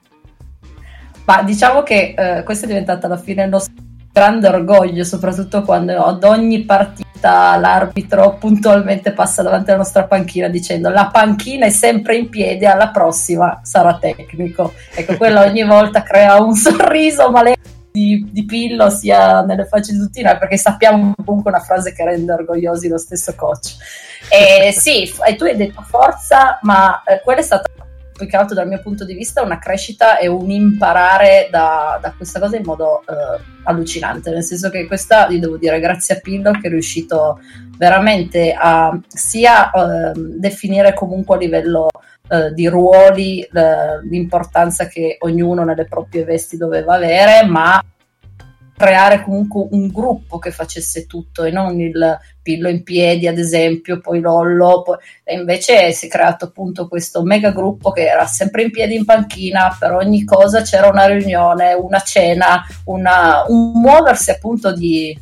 Ma 1.26 1.42
diciamo 1.42 1.82
che 1.82 2.14
eh, 2.16 2.42
questa 2.44 2.64
è 2.64 2.68
diventata 2.68 3.06
alla 3.06 3.18
fine 3.18 3.42
il 3.42 3.50
nostro 3.50 3.74
grande 4.12 4.48
orgoglio, 4.48 5.04
soprattutto 5.04 5.62
quando 5.62 6.02
ad 6.02 6.24
ogni 6.24 6.62
partita 6.62 7.56
l'arbitro 7.56 8.36
puntualmente 8.38 9.12
passa 9.12 9.42
davanti 9.42 9.70
alla 9.70 9.80
nostra 9.80 10.04
panchina 10.04 10.48
dicendo 10.48 10.88
la 10.88 11.10
panchina 11.12 11.66
è 11.66 11.70
sempre 11.70 12.16
in 12.16 12.30
piedi, 12.30 12.64
alla 12.64 12.88
prossima 12.88 13.60
sarà 13.62 13.98
tecnico. 13.98 14.72
Ecco, 14.94 15.16
quello 15.16 15.40
ogni 15.40 15.64
volta 15.68 16.02
crea 16.02 16.40
un 16.40 16.54
sorriso 16.54 17.30
maledetto 17.30 17.74
di, 17.90 18.26
di, 18.30 18.44
pillo 18.44 18.88
sia 18.88 19.42
nelle 19.42 19.66
facce 19.66 19.92
di 19.92 19.98
tutti 19.98 20.22
noi 20.22 20.38
perché 20.38 20.56
sappiamo 20.56 21.12
comunque 21.24 21.50
una 21.50 21.60
frase 21.60 21.92
che 21.92 22.04
rende 22.04 22.32
orgogliosi 22.32 22.88
lo 22.88 22.98
stesso 22.98 23.34
coach. 23.34 23.76
E 24.30 24.72
sì, 24.72 25.12
e 25.26 25.34
tu 25.34 25.44
hai 25.44 25.56
detto 25.56 25.82
forza, 25.82 26.58
ma 26.62 27.02
eh, 27.04 27.20
quella 27.22 27.40
è 27.40 27.44
stata 27.44 27.68
più 28.16 28.26
che 28.26 28.36
altro 28.36 28.54
dal 28.54 28.66
mio 28.66 28.80
punto 28.80 29.04
di 29.04 29.14
vista 29.14 29.42
una 29.42 29.58
crescita 29.58 30.18
e 30.18 30.26
un 30.26 30.50
imparare 30.50 31.48
da, 31.50 31.98
da 32.00 32.12
questa 32.16 32.40
cosa 32.40 32.56
in 32.56 32.64
modo 32.64 33.02
eh, 33.02 33.40
allucinante, 33.64 34.30
nel 34.30 34.42
senso 34.42 34.70
che 34.70 34.86
questa, 34.86 35.28
io 35.28 35.38
devo 35.38 35.56
dire, 35.56 35.78
grazie 35.80 36.16
a 36.16 36.20
Pillo 36.20 36.52
che 36.52 36.66
è 36.66 36.70
riuscito 36.70 37.38
veramente 37.76 38.54
a 38.58 38.98
sia 39.06 39.70
eh, 39.70 40.12
definire 40.14 40.94
comunque 40.94 41.36
a 41.36 41.38
livello 41.38 41.88
eh, 42.28 42.52
di 42.52 42.66
ruoli 42.66 43.46
l'importanza 44.08 44.86
che 44.86 45.16
ognuno 45.20 45.62
nelle 45.64 45.84
proprie 45.84 46.24
vesti 46.24 46.56
doveva 46.56 46.94
avere, 46.94 47.46
ma 47.46 47.80
creare 48.76 49.22
comunque 49.22 49.66
un 49.70 49.88
gruppo 49.88 50.38
che 50.38 50.50
facesse 50.50 51.06
tutto 51.06 51.44
e 51.44 51.50
non 51.50 51.80
il 51.80 52.18
pillo 52.42 52.68
in 52.68 52.82
piedi 52.82 53.26
ad 53.26 53.38
esempio, 53.38 54.00
poi 54.00 54.20
Lollo, 54.20 54.82
poi... 54.82 54.96
e 55.24 55.34
invece 55.34 55.92
si 55.92 56.06
è 56.06 56.08
creato 56.08 56.46
appunto 56.46 56.86
questo 56.86 57.22
mega 57.22 57.50
gruppo 57.50 57.90
che 57.90 58.06
era 58.06 58.26
sempre 58.26 58.62
in 58.62 58.70
piedi 58.70 58.94
in 58.94 59.04
panchina, 59.04 59.76
per 59.78 59.92
ogni 59.92 60.24
cosa 60.24 60.62
c'era 60.62 60.88
una 60.88 61.06
riunione, 61.06 61.72
una 61.72 62.00
cena, 62.00 62.64
una... 62.84 63.44
un 63.48 63.72
muoversi 63.72 64.30
appunto 64.30 64.72
di, 64.72 65.18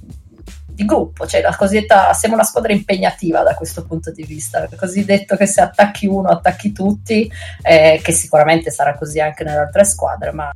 di 0.67 0.85
gruppo, 0.85 1.27
cioè 1.27 1.41
la 1.41 1.55
cosiddetta, 1.55 2.13
siamo 2.13 2.35
una 2.35 2.45
squadra 2.45 2.73
impegnativa 2.73 3.43
da 3.43 3.55
questo 3.55 3.87
punto 3.87 4.11
di 4.11 4.25
vista, 4.25 4.69
così 4.77 5.05
detto 5.05 5.37
che 5.37 5.47
se 5.47 5.61
attacchi 5.61 6.07
uno 6.07 6.29
attacchi 6.29 6.73
tutti, 6.73 7.31
eh, 7.63 8.01
che 8.03 8.13
sicuramente 8.13 8.71
sarà 8.71 8.95
così 8.97 9.21
anche 9.21 9.45
nelle 9.45 9.59
altre 9.59 9.85
squadre, 9.85 10.33
ma 10.33 10.53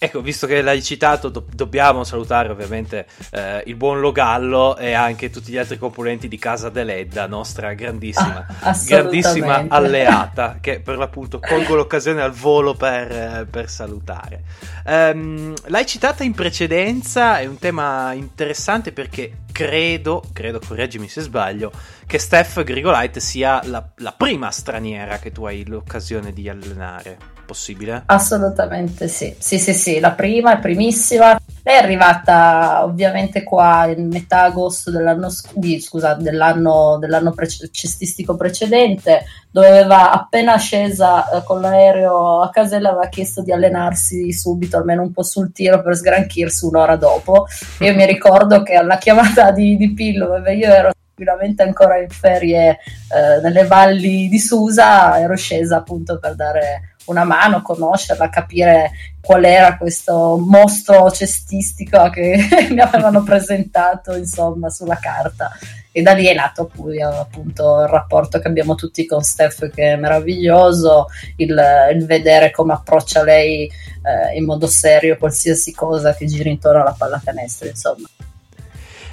Ecco, 0.00 0.20
visto 0.20 0.46
che 0.46 0.62
l'hai 0.62 0.80
citato, 0.80 1.28
do- 1.28 1.44
dobbiamo 1.52 2.04
salutare 2.04 2.50
ovviamente 2.50 3.04
eh, 3.32 3.64
il 3.66 3.74
buon 3.74 3.98
Logallo 3.98 4.76
e 4.76 4.92
anche 4.92 5.28
tutti 5.28 5.50
gli 5.50 5.56
altri 5.56 5.76
componenti 5.76 6.28
di 6.28 6.38
Casa 6.38 6.68
Deledda, 6.68 7.26
nostra 7.26 7.74
grandissima, 7.74 8.46
ah, 8.60 8.78
grandissima 8.86 9.64
alleata, 9.68 10.58
che 10.60 10.78
per 10.78 10.98
l'appunto 10.98 11.40
colgo 11.40 11.74
l'occasione 11.74 12.22
al 12.22 12.30
volo 12.30 12.74
per, 12.74 13.48
per 13.50 13.68
salutare. 13.68 14.42
Um, 14.84 15.52
l'hai 15.66 15.84
citata 15.84 16.22
in 16.22 16.32
precedenza, 16.32 17.40
è 17.40 17.46
un 17.46 17.58
tema 17.58 18.12
interessante 18.12 18.92
perché 18.92 19.32
credo, 19.58 20.22
credo, 20.32 20.60
correggimi 20.64 21.08
se 21.08 21.20
sbaglio, 21.20 21.72
che 22.06 22.20
Steph 22.20 22.62
Grigolite 22.62 23.18
sia 23.18 23.60
la, 23.64 23.84
la 23.96 24.12
prima 24.12 24.52
straniera 24.52 25.18
che 25.18 25.32
tu 25.32 25.46
hai 25.46 25.66
l'occasione 25.66 26.32
di 26.32 26.48
allenare 26.48 27.18
possibile? 27.44 28.04
Assolutamente 28.06 29.08
sì, 29.08 29.34
sì, 29.36 29.58
sì, 29.58 29.72
sì, 29.72 29.98
la 29.98 30.12
prima, 30.12 30.52
è 30.52 30.60
primissima. 30.60 31.36
Lei 31.68 31.76
è 31.76 31.82
arrivata 31.82 32.82
ovviamente 32.82 33.42
qua 33.42 33.92
in 33.94 34.08
metà 34.08 34.44
agosto 34.44 34.90
dell'anno, 34.90 35.28
scusa, 35.28 36.14
dell'anno, 36.14 36.96
dell'anno 36.98 37.32
pre- 37.32 37.46
cestistico 37.46 38.36
precedente, 38.36 39.26
dove 39.50 39.68
aveva 39.68 40.10
appena 40.10 40.56
scesa 40.56 41.28
eh, 41.28 41.44
con 41.44 41.60
l'aereo 41.60 42.40
a 42.40 42.48
Casella, 42.48 42.88
aveva 42.88 43.08
chiesto 43.08 43.42
di 43.42 43.52
allenarsi 43.52 44.32
subito, 44.32 44.78
almeno 44.78 45.02
un 45.02 45.12
po' 45.12 45.22
sul 45.22 45.52
tiro 45.52 45.82
per 45.82 45.94
sgranchirsi 45.94 46.64
un'ora 46.64 46.96
dopo. 46.96 47.44
Io 47.80 47.94
mi 47.94 48.06
ricordo 48.06 48.62
che 48.62 48.74
alla 48.74 48.96
chiamata 48.96 49.50
di, 49.50 49.76
di 49.76 49.92
Pillo, 49.92 50.24
dove 50.26 50.54
io 50.54 50.72
ero 50.72 50.92
tranquillamente 51.14 51.64
ancora 51.64 51.98
in 51.98 52.08
ferie 52.08 52.70
eh, 52.70 53.42
nelle 53.42 53.66
valli 53.66 54.26
di 54.28 54.38
Susa, 54.38 55.20
ero 55.20 55.36
scesa 55.36 55.76
appunto 55.76 56.18
per 56.18 56.34
dare 56.34 56.94
una 57.08 57.24
mano, 57.24 57.62
conoscerla, 57.62 58.28
capire 58.28 58.90
qual 59.20 59.44
era 59.44 59.76
questo 59.76 60.38
mostro 60.38 61.10
cestistico 61.10 62.08
che 62.10 62.38
mi 62.70 62.80
avevano 62.80 63.22
presentato 63.22 64.14
insomma 64.14 64.70
sulla 64.70 64.96
carta. 64.96 65.50
E 65.90 66.02
da 66.02 66.12
lì 66.12 66.26
è 66.26 66.34
nato 66.34 66.70
poi 66.72 67.02
appunto 67.02 67.80
il 67.80 67.88
rapporto 67.88 68.38
che 68.38 68.48
abbiamo 68.48 68.74
tutti 68.74 69.04
con 69.06 69.22
Steph 69.22 69.70
che 69.70 69.92
è 69.92 69.96
meraviglioso 69.96 71.06
il, 71.36 71.60
il 71.92 72.06
vedere 72.06 72.50
come 72.50 72.74
approccia 72.74 73.22
lei 73.22 73.64
eh, 73.64 74.36
in 74.36 74.44
modo 74.44 74.66
serio 74.66 75.16
qualsiasi 75.16 75.72
cosa 75.72 76.14
che 76.14 76.26
gira 76.26 76.50
intorno 76.50 76.82
alla 76.82 76.94
pallacanestro 76.96 77.68
insomma 77.68 78.06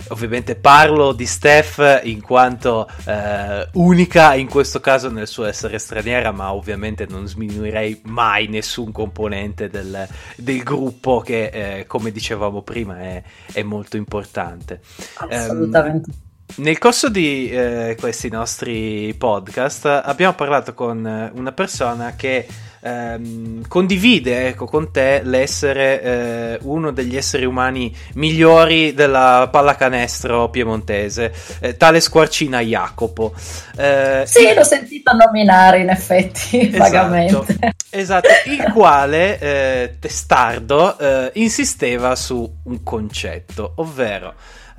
Ovviamente 0.09 0.55
parlo 0.55 1.13
di 1.13 1.25
Steph 1.25 2.01
in 2.03 2.21
quanto 2.21 2.87
eh, 3.05 3.67
unica 3.73 4.35
in 4.35 4.47
questo 4.47 4.79
caso 4.79 5.09
nel 5.09 5.27
suo 5.27 5.45
essere 5.45 5.79
straniera, 5.79 6.31
ma 6.31 6.53
ovviamente 6.53 7.05
non 7.09 7.27
sminuirei 7.27 8.01
mai 8.05 8.47
nessun 8.47 8.91
componente 8.91 9.69
del, 9.69 10.07
del 10.35 10.63
gruppo 10.63 11.19
che, 11.19 11.45
eh, 11.45 11.85
come 11.87 12.11
dicevamo 12.11 12.61
prima, 12.61 12.99
è, 12.99 13.23
è 13.51 13.63
molto 13.63 13.97
importante. 13.97 14.81
Assolutamente. 15.15 16.09
Um, 16.11 16.63
Nel 16.63 16.77
corso 16.77 17.09
di 17.09 17.49
eh, 17.49 17.97
questi 17.99 18.29
nostri 18.29 19.13
podcast 19.17 19.85
abbiamo 19.85 20.35
parlato 20.35 20.75
con 20.75 21.31
una 21.33 21.51
persona 21.51 22.13
che 22.15 22.45
ehm, 22.85 23.67
condivide 23.67 24.47
ecco, 24.47 24.65
con 24.65 24.91
te 24.91 25.21
l'essere 25.23 26.01
eh, 26.01 26.59
uno 26.61 26.91
degli 26.91 27.17
esseri 27.17 27.45
umani 27.45 27.93
migliori 28.13 28.93
della 28.93 29.49
pallacanestro 29.51 30.49
piemontese, 30.49 31.33
eh, 31.59 31.77
tale 31.77 31.99
Squarcina 31.99 32.59
Jacopo. 32.59 33.33
Eh, 33.75 34.23
sì, 34.25 34.53
l'ho 34.53 34.63
sentito 34.63 35.13
nominare 35.13 35.79
in 35.79 35.89
effetti, 35.89 36.59
esatto, 36.69 36.77
vagamente. 36.77 37.57
Esatto, 37.89 38.27
il 38.45 38.71
quale 38.73 39.39
eh, 39.39 39.95
testardo 39.99 40.97
eh, 40.97 41.31
insisteva 41.35 42.15
su 42.15 42.59
un 42.63 42.83
concetto, 42.83 43.73
ovvero 43.77 44.33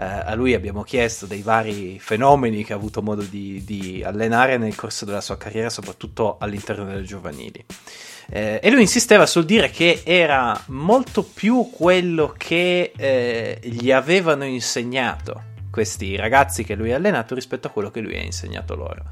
a 0.04 0.34
lui 0.34 0.54
abbiamo 0.54 0.82
chiesto 0.82 1.26
dei 1.26 1.42
vari 1.42 1.98
fenomeni 1.98 2.64
che 2.64 2.72
ha 2.72 2.76
avuto 2.76 3.02
modo 3.02 3.22
di, 3.22 3.64
di 3.64 4.02
allenare 4.04 4.58
nel 4.58 4.74
corso 4.74 5.04
della 5.04 5.20
sua 5.20 5.38
carriera, 5.38 5.70
soprattutto 5.70 6.36
all'interno 6.38 6.84
delle 6.84 7.02
giovanili. 7.02 7.64
Eh, 8.28 8.60
e 8.62 8.70
lui 8.70 8.82
insisteva 8.82 9.24
sul 9.24 9.44
dire 9.44 9.70
che 9.70 10.02
era 10.04 10.60
molto 10.66 11.22
più 11.22 11.70
quello 11.70 12.34
che 12.36 12.92
eh, 12.96 13.60
gli 13.62 13.92
avevano 13.92 14.44
insegnato 14.44 15.54
questi 15.70 16.16
ragazzi 16.16 16.64
che 16.64 16.74
lui 16.74 16.92
ha 16.92 16.96
allenato 16.96 17.34
rispetto 17.34 17.68
a 17.68 17.70
quello 17.70 17.90
che 17.90 18.00
lui 18.00 18.16
ha 18.16 18.22
insegnato 18.22 18.74
loro. 18.74 19.04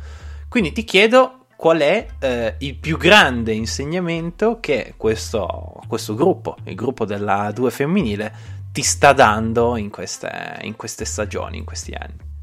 Quindi 0.49 0.73
ti 0.73 0.85
chiedo 0.85 1.47
qual 1.57 1.79
è 1.79 2.07
eh, 2.19 2.55
il 2.59 2.75
più 2.77 2.97
grande 2.97 3.53
insegnamento 3.53 4.59
che 4.61 4.95
questo, 4.97 5.81
questo, 5.87 6.15
gruppo, 6.15 6.57
il 6.65 6.75
gruppo 6.75 7.05
della 7.05 7.53
2 7.53 7.71
femminile, 7.71 8.35
ti 8.75 8.83
sta 8.83 9.13
dando 9.13 9.77
in 9.77 9.89
queste, 9.89 10.59
in 10.63 10.75
queste 10.75 11.05
stagioni, 11.05 11.59
in 11.59 11.65
questi 11.65 11.93
anni? 11.93 12.34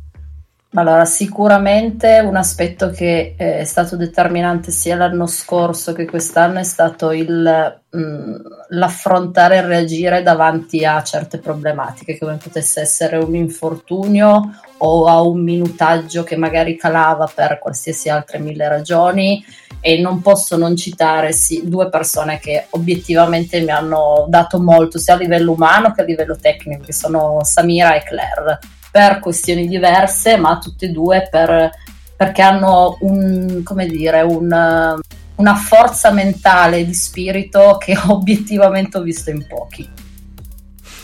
Allora, 0.73 1.03
sicuramente 1.03 2.21
un 2.23 2.37
aspetto 2.37 2.91
che 2.91 3.33
è 3.35 3.65
stato 3.65 3.97
determinante 3.97 4.71
sia 4.71 4.95
l'anno 4.95 5.27
scorso 5.27 5.91
che 5.91 6.05
quest'anno 6.05 6.59
è 6.59 6.63
stato 6.63 7.11
il, 7.11 7.81
mh, 7.89 7.99
mm, 7.99 8.35
l'affrontare 8.69 9.57
e 9.57 9.65
reagire 9.65 10.23
davanti 10.23 10.85
a 10.85 11.03
certe 11.03 11.39
problematiche, 11.39 12.17
come 12.17 12.37
potesse 12.37 12.79
essere 12.79 13.17
un 13.17 13.35
infortunio 13.35 14.61
o 14.77 15.07
a 15.07 15.21
un 15.21 15.43
minutaggio 15.43 16.23
che 16.23 16.37
magari 16.37 16.77
calava 16.77 17.29
per 17.33 17.59
qualsiasi 17.59 18.07
altre 18.07 18.39
mille 18.39 18.69
ragioni. 18.69 19.43
E 19.81 19.99
non 19.99 20.21
posso 20.21 20.55
non 20.55 20.77
citare 20.77 21.33
sì, 21.33 21.63
due 21.65 21.89
persone 21.89 22.39
che 22.39 22.67
obiettivamente 22.69 23.59
mi 23.59 23.71
hanno 23.71 24.25
dato 24.29 24.61
molto 24.61 24.99
sia 24.99 25.15
a 25.15 25.17
livello 25.17 25.51
umano 25.51 25.91
che 25.91 26.01
a 26.01 26.05
livello 26.05 26.37
tecnico, 26.37 26.85
che 26.85 26.93
sono 26.93 27.39
Samira 27.43 27.95
e 27.95 28.03
Claire, 28.03 28.59
per 28.91 29.19
questioni 29.19 29.67
diverse, 29.67 30.37
ma 30.37 30.57
tutte 30.57 30.87
e 30.87 30.89
due 30.89 31.27
per, 31.31 31.69
perché 32.15 32.41
hanno 32.41 32.97
un, 33.01 33.61
come 33.63 33.85
dire, 33.87 34.21
un, 34.21 34.99
una 35.35 35.55
forza 35.55 36.11
mentale 36.11 36.85
di 36.85 36.93
spirito 36.93 37.77
che 37.79 37.97
obiettivamente 38.07 38.97
ho 38.97 39.01
visto 39.01 39.29
in 39.29 39.47
pochi. 39.47 39.89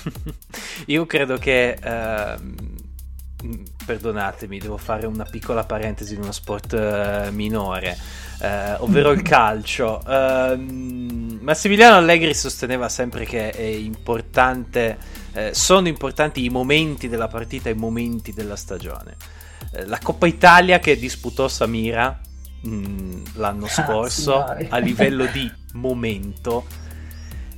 Io 0.88 1.06
credo 1.06 1.38
che... 1.38 1.78
Uh 1.84 2.76
perdonatemi, 3.88 4.60
devo 4.60 4.76
fare 4.76 5.06
una 5.06 5.24
piccola 5.24 5.64
parentesi 5.64 6.16
in 6.16 6.22
uno 6.22 6.34
sport 6.34 6.74
uh, 6.74 7.34
minore 7.34 7.98
eh, 8.40 8.74
ovvero 8.80 9.12
il 9.12 9.22
calcio. 9.24 10.02
Eh, 10.06 10.58
Massimiliano 10.58 11.98
Allegri 11.98 12.34
sosteneva 12.34 12.90
sempre 12.90 13.26
che 13.26 13.52
è 13.52 13.62
importante, 13.62 14.98
eh, 15.38 15.54
sono 15.54 15.88
importanti 15.88 16.44
i 16.44 16.50
momenti 16.50 17.08
della 17.08 17.28
partita 17.28 17.70
e 17.70 17.74
i 17.74 17.76
momenti 17.76 18.34
della 18.34 18.56
stagione. 18.56 19.16
Eh, 19.72 19.86
la 19.86 20.00
Coppa 20.00 20.26
Italia 20.26 20.80
che 20.80 20.98
disputò 20.98 21.48
Samira 21.48 22.20
mh, 22.62 22.70
mm, 22.70 23.24
l'anno 23.36 23.66
ah, 23.66 23.70
scorso 23.70 24.44
a 24.44 24.78
livello 24.80 25.26
di 25.28 25.50
momento. 25.74 26.66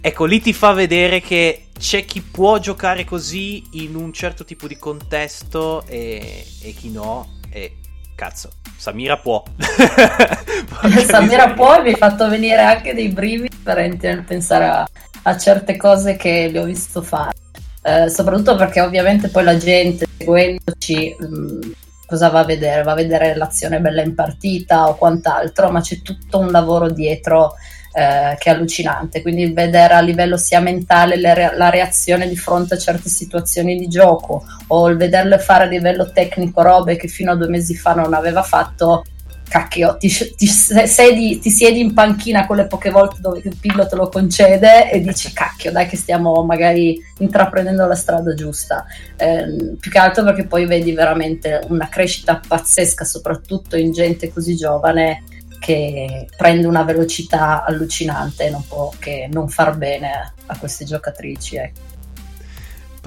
Ecco, 0.02 0.26
lì 0.26 0.42
ti 0.42 0.52
fa 0.52 0.74
vedere 0.74 1.22
che 1.22 1.68
c'è 1.78 2.04
chi 2.04 2.22
può 2.22 2.60
giocare 2.60 3.06
così 3.06 3.64
in 3.72 3.96
un 3.96 4.12
certo 4.12 4.44
tipo 4.44 4.68
di 4.68 4.78
contesto 4.78 5.86
e, 5.88 6.46
e 6.62 6.74
chi 6.74 6.92
no. 6.92 7.38
E 7.50 7.78
cazzo, 8.16 8.52
Samira 8.76 9.18
può. 9.18 9.42
Samira 11.08 11.54
può 11.54 11.76
e 11.76 11.82
mi 11.82 11.92
ha 11.94 11.98
fatto 11.98 12.28
venire 12.28 12.62
anche 12.62 12.94
dei 12.94 13.08
brividi 13.08 13.56
per 13.64 14.24
pensare 14.26 14.66
a, 14.66 14.90
a, 15.24 15.38
certe 15.38 15.78
cose 15.78 16.18
che 16.18 16.50
le 16.52 16.60
ho 16.60 16.66
visto 16.66 17.02
fare. 17.02 17.39
Eh, 17.82 18.10
soprattutto 18.10 18.56
perché 18.56 18.82
ovviamente 18.82 19.30
poi 19.30 19.44
la 19.44 19.58
gente 19.58 20.06
seguendoci 20.18 21.16
mm, 21.24 21.62
cosa 22.06 22.30
va 22.30 22.40
a 22.40 22.46
vedere? 22.46 22.84
Va 22.84 22.92
a 22.92 22.96
vedere 22.96 23.36
l'azione 23.36 23.80
bella 23.80 24.02
in 24.02 24.16
partita 24.16 24.90
o 24.90 24.96
quant'altro, 24.96 25.70
ma 25.72 25.82
c'è 25.82 26.02
tutto 26.02 26.40
un 26.40 26.52
lavoro 26.52 26.90
dietro 26.90 27.54
eh, 27.94 28.36
che 28.38 28.50
è 28.50 28.54
allucinante. 28.54 29.22
Quindi 29.22 29.52
vedere 29.54 29.94
a 29.94 30.02
livello 30.02 30.38
sia 30.38 30.60
mentale 30.60 31.16
re- 31.34 31.56
la 31.56 31.70
reazione 31.70 32.28
di 32.28 32.36
fronte 32.36 32.76
a 32.76 32.78
certe 32.78 33.10
situazioni 33.10 33.78
di 33.78 33.88
gioco 33.88 34.44
o 34.68 34.88
il 34.90 34.98
vederle 34.98 35.40
fare 35.40 35.64
a 35.64 35.68
livello 35.68 36.12
tecnico 36.12 36.62
robe 36.62 36.96
che 36.96 37.08
fino 37.08 37.32
a 37.32 37.36
due 37.36 37.48
mesi 37.48 37.76
fa 37.76 37.94
non 37.94 38.14
aveva 38.14 38.44
fatto. 38.44 39.04
Cacchio, 39.50 39.98
ti, 39.98 40.08
ti, 40.36 40.48
sedi, 40.48 41.40
ti 41.40 41.50
siedi 41.50 41.80
in 41.80 41.94
panchina 41.94 42.46
quelle 42.46 42.68
poche 42.68 42.92
volte 42.92 43.18
dove 43.20 43.42
il 43.44 43.58
pillo 43.60 43.88
te 43.88 43.96
lo 43.96 44.08
concede 44.08 44.92
e 44.92 45.02
dici 45.02 45.32
cacchio, 45.34 45.72
dai 45.72 45.88
che 45.88 45.98
stiamo 45.98 46.44
magari 46.44 46.98
intraprendendo 47.18 47.86
la 47.86 47.96
strada 47.96 48.34
giusta. 48.34 48.86
Eh, 49.18 49.76
più 49.80 49.92
che 49.92 49.98
altro 49.98 50.24
perché 50.24 50.46
poi 50.46 50.66
vedi 50.66 50.94
veramente 50.94 51.62
una 51.68 51.90
crescita 51.90 52.40
pazzesca, 52.48 53.04
soprattutto 53.04 53.76
in 53.76 53.92
gente 53.92 54.32
così 54.32 54.56
giovane 54.56 55.24
che 55.60 56.28
prende 56.38 56.68
una 56.68 56.84
velocità 56.84 57.66
allucinante 57.66 58.46
e 58.46 58.50
non 58.50 58.64
può 58.66 58.92
che 58.98 59.28
non 59.32 59.50
far 59.50 59.76
bene 59.76 60.34
a 60.46 60.58
queste 60.58 60.86
giocatrici. 60.86 61.58
Ecco. 61.58 61.99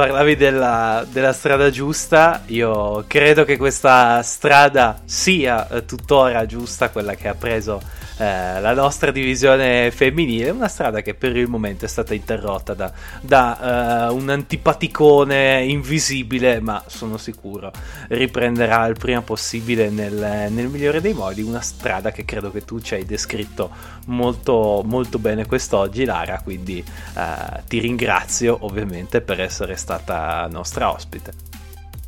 Parlavi 0.03 0.35
della, 0.35 1.07
della, 1.09 1.33
strada 1.33 1.71
giusta, 1.71 2.43
io 2.47 3.05
credo 3.07 3.45
che 3.45 3.57
questa 3.57 4.21
strada 4.25 5.01
sia 5.05 5.69
eh, 5.69 5.85
tuttora 5.85 6.45
giusta, 6.45 6.91
quella 6.91 7.15
che 7.15 7.29
ha 7.29 7.37
preso 7.37 7.81
eh, 8.19 8.61
la 8.61 8.75
nostra 8.75 9.11
divisione 9.11 9.91
femminile, 9.91 10.51
una 10.51 10.69
strada 10.69 11.01
che 11.01 11.15
per 11.15 11.37
il 11.37 11.49
momento 11.49 11.85
è 11.85 11.89
stata 11.89 12.15
interrotta 12.15 12.75
da, 12.75 12.93
da 13.21 14.09
uh, 14.11 14.15
un 14.15 14.29
antipaticone 14.29 15.63
invisibile, 15.65 16.61
ma 16.61 16.83
sono 16.87 17.17
sicuro 17.17 17.73
riprenderà 18.09 18.87
il 18.87 18.97
prima 18.99 19.23
possibile 19.23 19.89
nel, 19.89 20.51
nel, 20.51 20.69
migliore 20.69 21.01
dei 21.01 21.15
modi, 21.15 21.43
una 21.43 21.61
strada 21.61 22.11
che 22.13 22.25
credo 22.25 22.51
che 22.51 22.65
tu 22.65 22.81
ci 22.81 22.95
hai 22.95 23.05
descritto 23.05 23.71
molto, 24.07 24.83
molto 24.85 25.19
bene 25.19 25.47
quest'oggi, 25.47 26.05
Lara, 26.05 26.41
quindi 26.43 26.85
uh, 27.15 27.61
ti 27.67 27.79
ringrazio 27.79 28.59
ovviamente 28.61 29.21
per 29.21 29.41
essere 29.41 29.77
stata 29.77 30.47
nostra 30.51 30.93
ospite. 30.93 31.33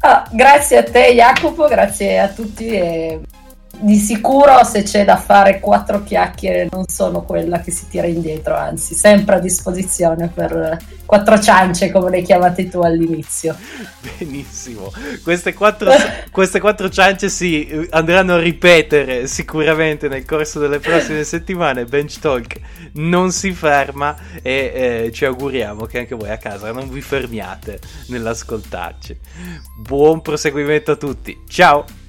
Ah, 0.00 0.28
grazie 0.30 0.76
a 0.76 0.82
te 0.82 1.14
Jacopo, 1.14 1.66
grazie 1.66 2.18
a 2.18 2.28
tutti 2.28 2.66
e 2.66 3.20
di 3.80 3.96
sicuro 3.96 4.64
se 4.64 4.82
c'è 4.82 5.04
da 5.04 5.16
fare 5.16 5.60
quattro 5.60 6.02
chiacchiere 6.02 6.68
non 6.70 6.84
sono 6.87 7.22
quella 7.22 7.60
che 7.60 7.70
si 7.70 7.88
tira 7.88 8.06
indietro, 8.06 8.56
anzi 8.56 8.94
sempre 8.94 9.37
a 9.37 9.38
disposizione 9.38 10.28
per 10.28 10.78
quattro 11.04 11.38
ciance 11.38 11.90
come 11.90 12.10
le 12.10 12.22
chiamate 12.22 12.68
tu 12.68 12.80
all'inizio. 12.80 13.56
Benissimo, 14.18 14.92
queste 15.22 15.54
quattro, 15.54 15.90
queste 16.30 16.60
quattro 16.60 16.88
ciance 16.88 17.28
si 17.28 17.87
andranno 17.90 18.34
a 18.34 18.40
ripetere 18.40 19.26
sicuramente 19.26 20.08
nel 20.08 20.24
corso 20.24 20.58
delle 20.58 20.78
prossime 20.78 21.24
settimane. 21.24 21.84
Bench 21.84 22.18
Talk 22.18 22.58
non 22.94 23.32
si 23.32 23.52
ferma 23.52 24.16
e 24.42 25.06
eh, 25.06 25.12
ci 25.12 25.24
auguriamo 25.24 25.84
che 25.87 25.98
anche 25.98 26.14
voi 26.14 26.30
a 26.30 26.38
casa 26.38 26.72
non 26.72 26.88
vi 26.88 27.00
fermiate 27.00 27.78
nell'ascoltarci. 28.08 29.18
Buon 29.76 30.22
proseguimento 30.22 30.92
a 30.92 30.96
tutti, 30.96 31.42
ciao! 31.48 32.02